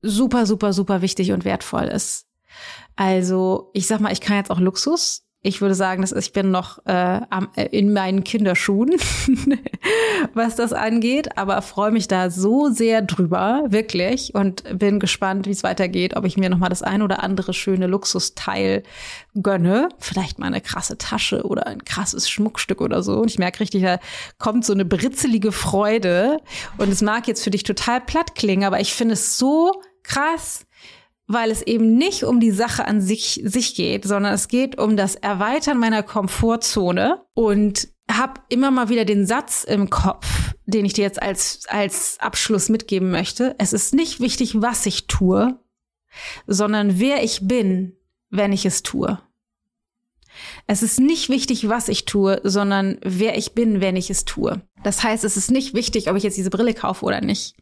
super, 0.02 0.46
super, 0.46 0.74
super 0.74 1.02
wichtig 1.02 1.32
und 1.32 1.46
wertvoll 1.46 1.86
ist. 1.86 2.28
Also, 2.96 3.70
ich 3.74 3.88
sag 3.88 4.00
mal, 4.00 4.12
ich 4.12 4.22
kann 4.22 4.38
jetzt 4.38 4.52
auch 4.52 4.60
Luxus 4.60 5.29
ich 5.42 5.62
würde 5.62 5.76
sagen, 5.76 6.02
dass 6.02 6.12
ich 6.12 6.34
bin 6.34 6.52
noch 6.52 6.86
äh, 6.86 7.22
in 7.72 7.94
meinen 7.94 8.26
Kinderschuhen, 8.26 8.92
was 10.34 10.58
das 10.58 10.74
angeht, 10.74 11.38
aber 11.38 11.62
freue 11.62 11.92
mich 11.92 12.10
da 12.10 12.30
so 12.30 12.70
sehr 12.70 13.02
drüber, 13.02 13.64
wirklich, 13.70 14.36
und 14.36 14.64
bin 14.78 15.00
gespannt, 15.00 15.48
wie 15.48 15.52
es 15.52 15.64
weitergeht, 15.64 16.18
ob 16.18 16.26
ich 16.26 16.36
mir 16.36 16.50
noch 16.50 16.58
mal 16.58 16.68
das 16.68 16.84
ein 16.84 17.02
oder 17.02 17.24
andere 17.24 17.54
schöne 17.54 17.88
Luxusteil 17.88 18.84
gönne, 19.34 19.88
vielleicht 19.98 20.40
mal 20.40 20.48
eine 20.48 20.60
krasse 20.60 20.98
Tasche 20.98 21.44
oder 21.44 21.68
ein 21.68 21.86
krasses 21.86 22.30
Schmuckstück 22.30 22.82
oder 22.82 23.02
so. 23.02 23.14
Und 23.20 23.32
ich 23.32 23.40
merke 23.40 23.62
richtig, 23.62 23.84
da 23.84 24.00
kommt 24.40 24.66
so 24.66 24.74
eine 24.74 24.84
britzelige 24.84 25.54
Freude. 25.54 26.40
Und 26.78 26.90
es 26.90 27.02
mag 27.02 27.30
jetzt 27.30 27.44
für 27.44 27.52
dich 27.52 27.64
total 27.64 28.02
platt 28.02 28.36
klingen, 28.36 28.66
aber 28.66 28.82
ich 28.82 28.94
finde 28.94 29.14
es 29.14 29.38
so 29.38 29.72
krass, 30.04 30.66
weil 31.30 31.52
es 31.52 31.62
eben 31.62 31.96
nicht 31.96 32.24
um 32.24 32.40
die 32.40 32.52
Sache 32.52 32.86
an 32.86 33.02
sich, 33.02 33.40
sich 33.46 33.76
geht, 33.76 34.04
sondern 34.04 34.34
es 34.34 34.48
geht 34.48 34.80
um 34.80 34.98
das 34.98 35.14
Erweitern 35.14 35.78
meiner 35.78 36.02
Komfortzone 36.02 37.24
und 37.36 37.88
habe 38.12 38.42
immer 38.50 38.72
mal 38.72 38.90
wieder 38.90 39.06
den 39.06 39.28
Satz 39.28 39.64
im 39.64 39.92
Kopf, 39.92 40.56
den 40.66 40.86
ich 40.86 40.94
dir 40.94 41.04
jetzt 41.04 41.22
als, 41.22 41.66
als 41.68 42.18
Abschluss 42.20 42.70
mitgeben 42.70 43.12
möchte. 43.12 43.56
Es 43.60 43.74
ist 43.74 43.94
nicht 43.94 44.20
wichtig, 44.20 44.60
was 44.60 44.88
ich 44.88 45.06
tue, 45.06 45.60
sondern 46.48 47.00
wer 47.00 47.24
ich 47.24 47.48
bin, 47.48 47.96
wenn 48.32 48.52
ich 48.52 48.66
es 48.66 48.82
tue. 48.82 49.20
Es 50.66 50.82
ist 50.82 51.00
nicht 51.00 51.30
wichtig, 51.30 51.70
was 51.70 51.90
ich 51.90 52.06
tue, 52.06 52.42
sondern 52.44 52.98
wer 53.04 53.38
ich 53.38 53.54
bin, 53.54 53.82
wenn 53.82 53.96
ich 53.96 54.10
es 54.10 54.26
tue. 54.26 54.64
Das 54.84 55.04
heißt, 55.04 55.24
es 55.24 55.36
ist 55.36 55.52
nicht 55.52 55.74
wichtig, 55.74 56.10
ob 56.10 56.16
ich 56.16 56.24
jetzt 56.24 56.38
diese 56.38 56.50
Brille 56.50 56.74
kaufe 56.74 57.06
oder 57.06 57.22
nicht, 57.22 57.56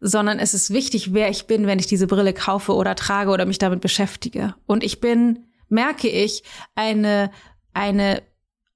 sondern 0.00 0.38
es 0.38 0.54
ist 0.54 0.70
wichtig, 0.70 1.12
wer 1.12 1.28
ich 1.28 1.46
bin, 1.46 1.66
wenn 1.66 1.78
ich 1.78 1.86
diese 1.86 2.06
Brille 2.06 2.32
kaufe 2.32 2.74
oder 2.74 2.94
trage 2.94 3.30
oder 3.30 3.46
mich 3.46 3.58
damit 3.58 3.80
beschäftige. 3.80 4.54
Und 4.66 4.84
ich 4.84 5.00
bin, 5.00 5.46
merke 5.68 6.08
ich, 6.08 6.44
eine, 6.74 7.30
eine 7.72 8.22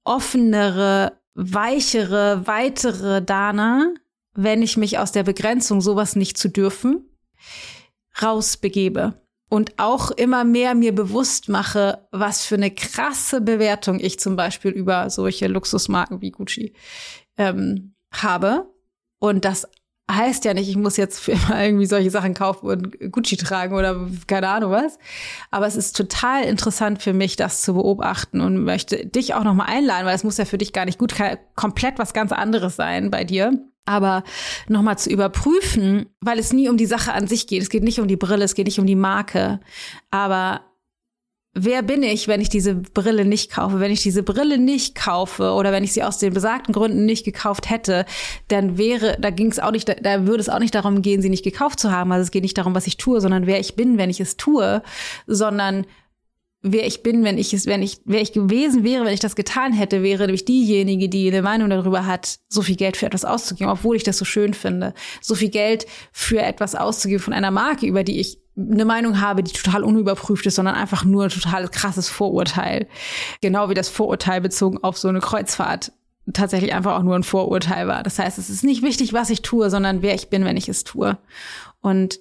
offenere, 0.03 1.19
weichere, 1.35 2.45
weitere 2.45 3.21
Dana, 3.21 3.93
wenn 4.33 4.61
ich 4.61 4.75
mich 4.75 4.99
aus 4.99 5.11
der 5.11 5.23
Begrenzung, 5.23 5.81
sowas 5.81 6.15
nicht 6.15 6.37
zu 6.37 6.49
dürfen, 6.49 7.09
rausbegebe 8.21 9.21
und 9.49 9.73
auch 9.77 10.11
immer 10.11 10.43
mehr 10.43 10.75
mir 10.75 10.93
bewusst 10.93 11.49
mache, 11.49 12.07
was 12.11 12.45
für 12.45 12.55
eine 12.55 12.71
krasse 12.71 13.41
Bewertung 13.41 13.99
ich 13.99 14.19
zum 14.19 14.35
Beispiel 14.35 14.71
über 14.71 15.09
solche 15.09 15.47
Luxusmarken 15.47 16.21
wie 16.21 16.31
Gucci 16.31 16.73
ähm, 17.39 17.95
habe. 18.11 18.67
Und 19.17 19.43
das 19.43 19.67
heißt 20.11 20.45
ja 20.45 20.53
nicht, 20.53 20.69
ich 20.69 20.75
muss 20.75 20.97
jetzt 20.97 21.19
für 21.19 21.31
immer 21.31 21.63
irgendwie 21.63 21.85
solche 21.85 22.09
Sachen 22.09 22.33
kaufen 22.33 22.67
und 22.67 23.11
Gucci 23.11 23.37
tragen 23.37 23.75
oder 23.75 24.07
keine 24.27 24.49
Ahnung 24.49 24.71
was. 24.71 24.99
Aber 25.51 25.67
es 25.67 25.75
ist 25.75 25.95
total 25.95 26.43
interessant 26.43 27.01
für 27.01 27.13
mich, 27.13 27.35
das 27.35 27.61
zu 27.61 27.73
beobachten 27.73 28.41
und 28.41 28.63
möchte 28.63 29.05
dich 29.05 29.33
auch 29.33 29.43
nochmal 29.43 29.67
einladen, 29.67 30.05
weil 30.05 30.15
es 30.15 30.23
muss 30.23 30.37
ja 30.37 30.45
für 30.45 30.57
dich 30.57 30.73
gar 30.73 30.85
nicht 30.85 30.99
gut 30.99 31.15
komplett 31.55 31.99
was 31.99 32.13
ganz 32.13 32.31
anderes 32.31 32.75
sein 32.75 33.09
bei 33.09 33.23
dir 33.23 33.59
aber 33.85 34.23
nochmal 34.67 34.99
zu 34.99 35.09
überprüfen, 35.09 36.05
weil 36.21 36.37
es 36.37 36.53
nie 36.53 36.69
um 36.69 36.77
die 36.77 36.85
Sache 36.85 37.11
an 37.11 37.25
sich 37.25 37.47
geht. 37.47 37.63
Es 37.63 37.71
geht 37.71 37.83
nicht 37.83 37.99
um 37.99 38.07
die 38.07 38.17
Brille, 38.17 38.45
es 38.45 38.53
geht 38.53 38.67
nicht 38.67 38.79
um 38.79 38.85
die 38.85 38.95
Marke. 38.95 39.59
Aber 40.11 40.61
wer 41.63 41.81
bin 41.81 42.03
ich, 42.03 42.27
wenn 42.27 42.41
ich 42.41 42.49
diese 42.49 42.75
Brille 42.75 43.25
nicht 43.25 43.51
kaufe? 43.51 43.79
Wenn 43.79 43.91
ich 43.91 44.01
diese 44.01 44.23
Brille 44.23 44.57
nicht 44.57 44.95
kaufe 44.95 45.51
oder 45.51 45.71
wenn 45.71 45.83
ich 45.83 45.93
sie 45.93 46.03
aus 46.03 46.17
den 46.17 46.33
besagten 46.33 46.73
Gründen 46.73 47.05
nicht 47.05 47.25
gekauft 47.25 47.69
hätte, 47.69 48.05
dann 48.47 48.77
wäre, 48.77 49.17
da 49.19 49.29
ging 49.29 49.51
es 49.51 49.59
auch 49.59 49.71
nicht, 49.71 49.87
da 49.89 50.25
würde 50.25 50.41
es 50.41 50.49
auch 50.49 50.59
nicht 50.59 50.75
darum 50.75 51.01
gehen, 51.01 51.21
sie 51.21 51.29
nicht 51.29 51.43
gekauft 51.43 51.79
zu 51.79 51.91
haben. 51.91 52.11
Also 52.11 52.23
es 52.23 52.31
geht 52.31 52.43
nicht 52.43 52.57
darum, 52.57 52.75
was 52.75 52.87
ich 52.87 52.97
tue, 52.97 53.21
sondern 53.21 53.45
wer 53.45 53.59
ich 53.59 53.75
bin, 53.75 53.97
wenn 53.97 54.09
ich 54.09 54.19
es 54.19 54.37
tue, 54.37 54.81
sondern 55.27 55.85
wer 56.61 56.85
ich 56.85 57.03
bin, 57.03 57.23
wenn 57.23 57.37
ich 57.37 57.53
es, 57.53 57.65
wenn 57.65 57.81
ich, 57.81 57.99
wer 58.05 58.21
ich 58.21 58.33
gewesen 58.33 58.83
wäre, 58.83 59.05
wenn 59.05 59.13
ich 59.13 59.19
das 59.19 59.35
getan 59.35 59.71
hätte, 59.73 60.03
wäre 60.03 60.25
nämlich 60.25 60.45
diejenige, 60.45 61.07
die 61.07 61.29
eine 61.29 61.41
Meinung 61.41 61.69
darüber 61.69 62.05
hat, 62.05 62.39
so 62.49 62.61
viel 62.61 62.75
Geld 62.75 62.97
für 62.97 63.05
etwas 63.05 63.25
auszugeben, 63.25 63.71
obwohl 63.71 63.95
ich 63.95 64.03
das 64.03 64.17
so 64.17 64.25
schön 64.25 64.53
finde. 64.53 64.93
So 65.21 65.35
viel 65.35 65.49
Geld 65.49 65.85
für 66.11 66.41
etwas 66.41 66.75
auszugeben 66.75 67.23
von 67.23 67.33
einer 67.33 67.51
Marke, 67.51 67.85
über 67.85 68.03
die 68.03 68.19
ich 68.19 68.39
eine 68.59 68.85
Meinung 68.85 69.21
habe, 69.21 69.43
die 69.43 69.53
total 69.53 69.83
unüberprüft 69.83 70.45
ist, 70.45 70.55
sondern 70.55 70.75
einfach 70.75 71.05
nur 71.05 71.23
ein 71.23 71.29
total 71.29 71.67
krasses 71.69 72.09
Vorurteil. 72.09 72.87
Genau 73.41 73.69
wie 73.69 73.73
das 73.73 73.89
Vorurteil 73.89 74.41
bezogen 74.41 74.83
auf 74.83 74.97
so 74.97 75.07
eine 75.07 75.19
Kreuzfahrt 75.19 75.91
tatsächlich 76.33 76.73
einfach 76.73 76.95
auch 76.97 77.03
nur 77.03 77.15
ein 77.15 77.23
Vorurteil 77.23 77.87
war. 77.87 78.03
Das 78.03 78.19
heißt, 78.19 78.37
es 78.37 78.49
ist 78.49 78.63
nicht 78.63 78.83
wichtig, 78.83 79.13
was 79.13 79.29
ich 79.29 79.41
tue, 79.41 79.69
sondern 79.69 80.01
wer 80.01 80.13
ich 80.13 80.29
bin, 80.29 80.45
wenn 80.45 80.57
ich 80.57 80.69
es 80.69 80.83
tue. 80.83 81.17
Und 81.81 82.19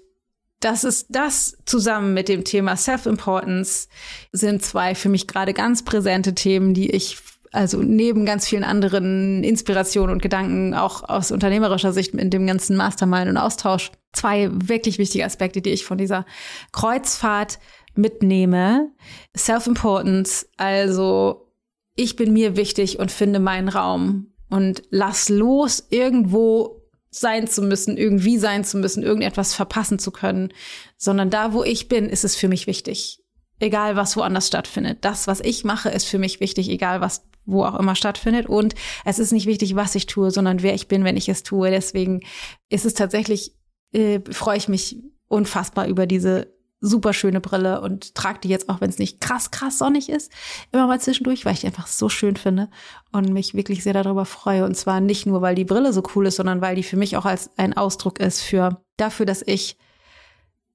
das 0.60 0.84
ist 0.84 1.06
das 1.10 1.56
zusammen 1.66 2.14
mit 2.14 2.28
dem 2.28 2.44
Thema 2.44 2.76
Self-Importance 2.76 3.88
sind 4.32 4.64
zwei 4.64 4.94
für 4.94 5.08
mich 5.08 5.28
gerade 5.28 5.54
ganz 5.54 5.84
präsente 5.84 6.34
Themen, 6.34 6.74
die 6.74 6.90
ich 6.90 7.18
also 7.52 7.80
neben 7.80 8.26
ganz 8.26 8.46
vielen 8.46 8.64
anderen 8.64 9.42
Inspirationen 9.44 10.12
und 10.12 10.22
Gedanken 10.22 10.74
auch 10.74 11.08
aus 11.08 11.30
unternehmerischer 11.30 11.92
Sicht 11.92 12.14
in 12.14 12.30
dem 12.30 12.46
ganzen 12.46 12.76
Mastermind 12.76 13.28
und 13.28 13.36
Austausch 13.36 13.90
zwei 14.12 14.48
wirklich 14.52 14.98
wichtige 14.98 15.24
Aspekte, 15.24 15.60
die 15.60 15.70
ich 15.70 15.84
von 15.84 15.98
dieser 15.98 16.26
Kreuzfahrt 16.72 17.58
mitnehme. 17.94 18.90
Self-Importance, 19.36 20.48
also 20.56 21.52
ich 21.94 22.16
bin 22.16 22.32
mir 22.32 22.56
wichtig 22.56 22.98
und 22.98 23.10
finde 23.10 23.40
meinen 23.40 23.68
Raum 23.68 24.32
und 24.50 24.82
lass 24.90 25.28
los 25.28 25.86
irgendwo 25.90 26.82
sein 27.10 27.48
zu 27.48 27.62
müssen, 27.62 27.96
irgendwie 27.96 28.38
sein 28.38 28.64
zu 28.64 28.78
müssen, 28.78 29.02
irgendetwas 29.02 29.54
verpassen 29.54 29.98
zu 29.98 30.10
können, 30.10 30.52
sondern 30.96 31.30
da, 31.30 31.52
wo 31.52 31.64
ich 31.64 31.88
bin, 31.88 32.08
ist 32.08 32.24
es 32.24 32.36
für 32.36 32.48
mich 32.48 32.66
wichtig. 32.66 33.20
Egal, 33.60 33.96
was 33.96 34.16
woanders 34.16 34.46
stattfindet. 34.46 34.98
Das, 35.00 35.26
was 35.26 35.40
ich 35.40 35.64
mache, 35.64 35.88
ist 35.88 36.04
für 36.04 36.18
mich 36.18 36.38
wichtig, 36.38 36.68
egal 36.68 37.00
was 37.00 37.28
wo 37.48 37.64
auch 37.64 37.78
immer 37.78 37.94
stattfindet. 37.94 38.46
Und 38.46 38.74
es 39.04 39.18
ist 39.18 39.32
nicht 39.32 39.46
wichtig, 39.46 39.74
was 39.74 39.94
ich 39.94 40.06
tue, 40.06 40.30
sondern 40.30 40.62
wer 40.62 40.74
ich 40.74 40.86
bin, 40.86 41.02
wenn 41.02 41.16
ich 41.16 41.28
es 41.28 41.42
tue. 41.42 41.70
Deswegen 41.70 42.20
ist 42.68 42.84
es 42.84 42.94
tatsächlich, 42.94 43.54
äh, 43.92 44.20
freue 44.30 44.58
ich 44.58 44.68
mich 44.68 45.02
unfassbar 45.28 45.86
über 45.86 46.06
diese 46.06 46.52
super 46.80 47.12
schöne 47.12 47.40
Brille 47.40 47.80
und 47.80 48.14
trage 48.14 48.40
die 48.40 48.48
jetzt 48.48 48.68
auch, 48.68 48.80
wenn 48.80 48.90
es 48.90 48.98
nicht 48.98 49.20
krass, 49.20 49.50
krass 49.50 49.78
sonnig 49.78 50.08
ist, 50.08 50.30
immer 50.70 50.86
mal 50.86 51.00
zwischendurch, 51.00 51.44
weil 51.44 51.54
ich 51.54 51.60
die 51.60 51.66
einfach 51.66 51.88
so 51.88 52.08
schön 52.08 52.36
finde 52.36 52.68
und 53.12 53.32
mich 53.32 53.54
wirklich 53.54 53.82
sehr 53.82 53.94
darüber 53.94 54.24
freue. 54.24 54.64
Und 54.64 54.76
zwar 54.76 55.00
nicht 55.00 55.26
nur, 55.26 55.42
weil 55.42 55.54
die 55.54 55.64
Brille 55.64 55.92
so 55.92 56.02
cool 56.14 56.26
ist, 56.26 56.36
sondern 56.36 56.60
weil 56.60 56.76
die 56.76 56.84
für 56.84 56.96
mich 56.96 57.16
auch 57.16 57.24
als 57.24 57.50
ein 57.58 57.76
Ausdruck 57.76 58.20
ist 58.20 58.42
für 58.42 58.80
dafür, 58.96 59.26
dass 59.26 59.42
ich 59.44 59.76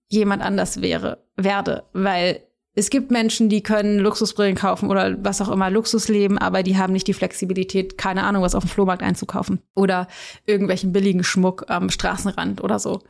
jemand 0.10 0.44
anders 0.44 0.82
wäre, 0.82 1.26
werde, 1.38 1.86
weil 1.94 2.44
es 2.76 2.90
gibt 2.90 3.12
Menschen, 3.12 3.50
die 3.50 3.62
können 3.62 4.00
Luxusbrillen 4.00 4.56
kaufen 4.56 4.90
oder 4.90 5.16
was 5.24 5.42
auch 5.42 5.50
immer, 5.50 5.70
Luxus 5.70 6.08
leben, 6.08 6.38
aber 6.38 6.64
die 6.64 6.78
haben 6.78 6.94
nicht 6.94 7.08
die 7.08 7.14
Flexibilität, 7.14 7.98
keine 7.98 8.24
Ahnung, 8.24 8.42
was 8.42 8.56
auf 8.56 8.64
dem 8.64 8.70
Flohmarkt 8.70 9.04
einzukaufen 9.04 9.62
oder 9.76 10.08
irgendwelchen 10.46 10.92
billigen 10.92 11.24
Schmuck 11.24 11.66
am 11.70 11.90
Straßenrand 11.90 12.64
oder 12.64 12.80
so. 12.80 13.02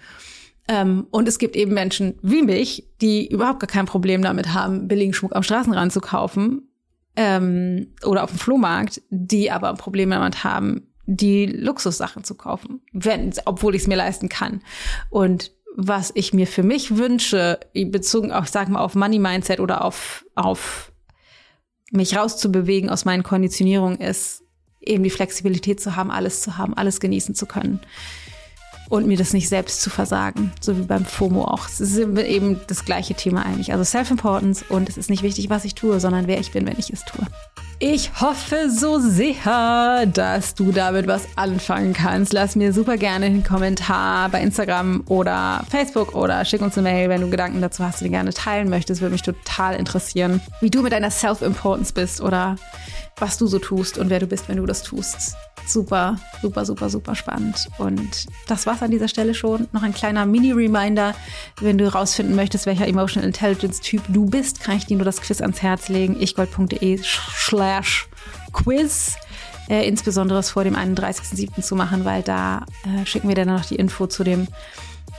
Ähm, 0.67 1.07
und 1.11 1.27
es 1.27 1.39
gibt 1.39 1.55
eben 1.55 1.73
Menschen 1.73 2.15
wie 2.21 2.41
mich, 2.41 2.89
die 3.01 3.27
überhaupt 3.27 3.61
gar 3.61 3.67
kein 3.67 3.85
Problem 3.85 4.21
damit 4.21 4.53
haben, 4.53 4.87
billigen 4.87 5.13
Schmuck 5.13 5.35
am 5.35 5.43
Straßenrand 5.43 5.93
zu 5.93 6.01
kaufen 6.01 6.69
ähm, 7.15 7.93
oder 8.05 8.23
auf 8.23 8.31
dem 8.31 8.39
Flohmarkt, 8.39 9.01
die 9.09 9.49
aber 9.51 9.69
ein 9.69 9.77
Problem 9.77 10.09
damit 10.09 10.43
haben, 10.43 10.87
die 11.05 11.45
Luxussachen 11.45 12.23
zu 12.23 12.35
kaufen, 12.35 12.81
wenn, 12.91 13.33
obwohl 13.45 13.75
ich 13.75 13.83
es 13.83 13.87
mir 13.87 13.95
leisten 13.95 14.29
kann. 14.29 14.61
Und 15.09 15.51
was 15.75 16.11
ich 16.15 16.33
mir 16.33 16.47
für 16.47 16.63
mich 16.63 16.97
wünsche, 16.97 17.59
bezogen 17.73 18.31
auch, 18.31 18.45
sag 18.45 18.69
mal, 18.69 18.81
auf 18.81 18.95
Money 18.95 19.19
Mindset 19.19 19.59
oder 19.59 19.83
auf, 19.83 20.25
auf 20.35 20.91
mich 21.91 22.15
rauszubewegen 22.15 22.89
aus 22.89 23.05
meinen 23.05 23.23
Konditionierungen, 23.23 23.99
ist 23.99 24.43
eben 24.81 25.03
die 25.03 25.09
Flexibilität 25.09 25.79
zu 25.79 25.95
haben, 25.95 26.11
alles 26.11 26.41
zu 26.41 26.57
haben, 26.57 26.73
alles 26.75 26.99
genießen 26.99 27.35
zu 27.35 27.45
können 27.45 27.79
und 28.89 29.07
mir 29.07 29.17
das 29.17 29.33
nicht 29.33 29.49
selbst 29.49 29.81
zu 29.81 29.89
versagen, 29.89 30.51
so 30.59 30.77
wie 30.77 30.83
beim 30.83 31.05
FOMO 31.05 31.45
auch. 31.45 31.67
Es 31.67 31.81
ist 31.81 31.97
eben 31.97 32.59
das 32.67 32.85
gleiche 32.85 33.15
Thema 33.15 33.45
eigentlich. 33.45 33.71
Also 33.71 33.83
Self-Importance 33.83 34.65
und 34.69 34.89
es 34.89 34.97
ist 34.97 35.09
nicht 35.09 35.23
wichtig, 35.23 35.49
was 35.49 35.65
ich 35.65 35.75
tue, 35.75 35.99
sondern 35.99 36.27
wer 36.27 36.39
ich 36.39 36.51
bin, 36.51 36.67
wenn 36.67 36.77
ich 36.77 36.91
es 36.91 37.03
tue. 37.05 37.25
Ich 37.85 38.21
hoffe 38.21 38.69
so 38.69 38.97
sehr, 38.97 40.05
dass 40.05 40.55
du 40.55 40.71
damit 40.71 41.05
was 41.05 41.27
anfangen 41.35 41.91
kannst. 41.91 42.31
Lass 42.31 42.55
mir 42.55 42.71
super 42.71 42.95
gerne 42.95 43.25
einen 43.25 43.43
Kommentar 43.43 44.29
bei 44.29 44.41
Instagram 44.41 45.03
oder 45.07 45.65
Facebook 45.69 46.15
oder 46.15 46.45
schick 46.45 46.61
uns 46.61 46.77
eine 46.77 46.89
Mail, 46.89 47.09
wenn 47.09 47.19
du 47.19 47.29
Gedanken 47.29 47.59
dazu 47.59 47.83
hast, 47.83 47.99
die 47.99 48.07
gerne 48.07 48.31
teilen 48.31 48.69
möchtest. 48.69 49.01
Würde 49.01 49.11
mich 49.11 49.21
total 49.21 49.75
interessieren, 49.75 50.39
wie 50.61 50.69
du 50.69 50.81
mit 50.81 50.93
deiner 50.93 51.11
Self-Importance 51.11 51.91
bist 51.91 52.21
oder 52.21 52.55
was 53.17 53.37
du 53.37 53.47
so 53.47 53.59
tust 53.59 53.97
und 53.97 54.09
wer 54.09 54.21
du 54.21 54.27
bist, 54.27 54.47
wenn 54.47 54.57
du 54.57 54.65
das 54.65 54.83
tust 54.83 55.35
super, 55.67 56.17
super, 56.41 56.65
super, 56.65 56.89
super 56.89 57.15
spannend. 57.15 57.67
Und 57.77 58.27
das 58.47 58.65
war's 58.65 58.81
an 58.81 58.91
dieser 58.91 59.07
Stelle 59.07 59.33
schon. 59.33 59.67
Noch 59.71 59.83
ein 59.83 59.93
kleiner 59.93 60.25
Mini-Reminder. 60.25 61.15
Wenn 61.59 61.77
du 61.77 61.85
herausfinden 61.85 62.35
möchtest, 62.35 62.65
welcher 62.65 62.87
Emotional 62.87 63.27
Intelligence-Typ 63.27 64.01
du 64.09 64.25
bist, 64.25 64.59
kann 64.61 64.77
ich 64.77 64.85
dir 64.85 64.97
nur 64.97 65.05
das 65.05 65.21
Quiz 65.21 65.41
ans 65.41 65.61
Herz 65.61 65.89
legen. 65.89 66.19
ichgold.de 66.19 66.99
slash 67.03 68.07
quiz. 68.51 69.15
Äh, 69.69 69.87
insbesondere 69.87 70.39
es 70.39 70.49
vor 70.49 70.63
dem 70.63 70.75
31.07. 70.75 71.61
zu 71.61 71.75
machen, 71.75 72.03
weil 72.05 72.21
da 72.21 72.65
äh, 72.83 73.05
schicken 73.05 73.29
wir 73.29 73.35
dann 73.35 73.47
noch 73.47 73.65
die 73.65 73.75
Info 73.75 74.07
zu 74.07 74.23
dem 74.23 74.47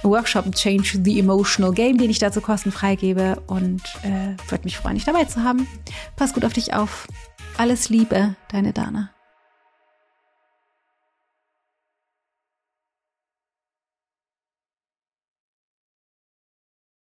Workshop 0.02 0.54
Change 0.54 1.00
the 1.02 1.18
Emotional 1.18 1.72
Game, 1.72 1.96
den 1.96 2.10
ich 2.10 2.18
dazu 2.18 2.40
kostenfrei 2.40 2.94
gebe. 2.96 3.42
Und 3.46 3.82
äh, 4.02 4.36
würde 4.50 4.64
mich 4.64 4.76
freuen, 4.76 4.96
dich 4.96 5.04
dabei 5.04 5.24
zu 5.24 5.42
haben. 5.42 5.66
Pass 6.16 6.34
gut 6.34 6.44
auf 6.44 6.52
dich 6.52 6.74
auf. 6.74 7.08
Alles 7.56 7.88
Liebe, 7.88 8.34
deine 8.50 8.72
Dana. 8.72 9.13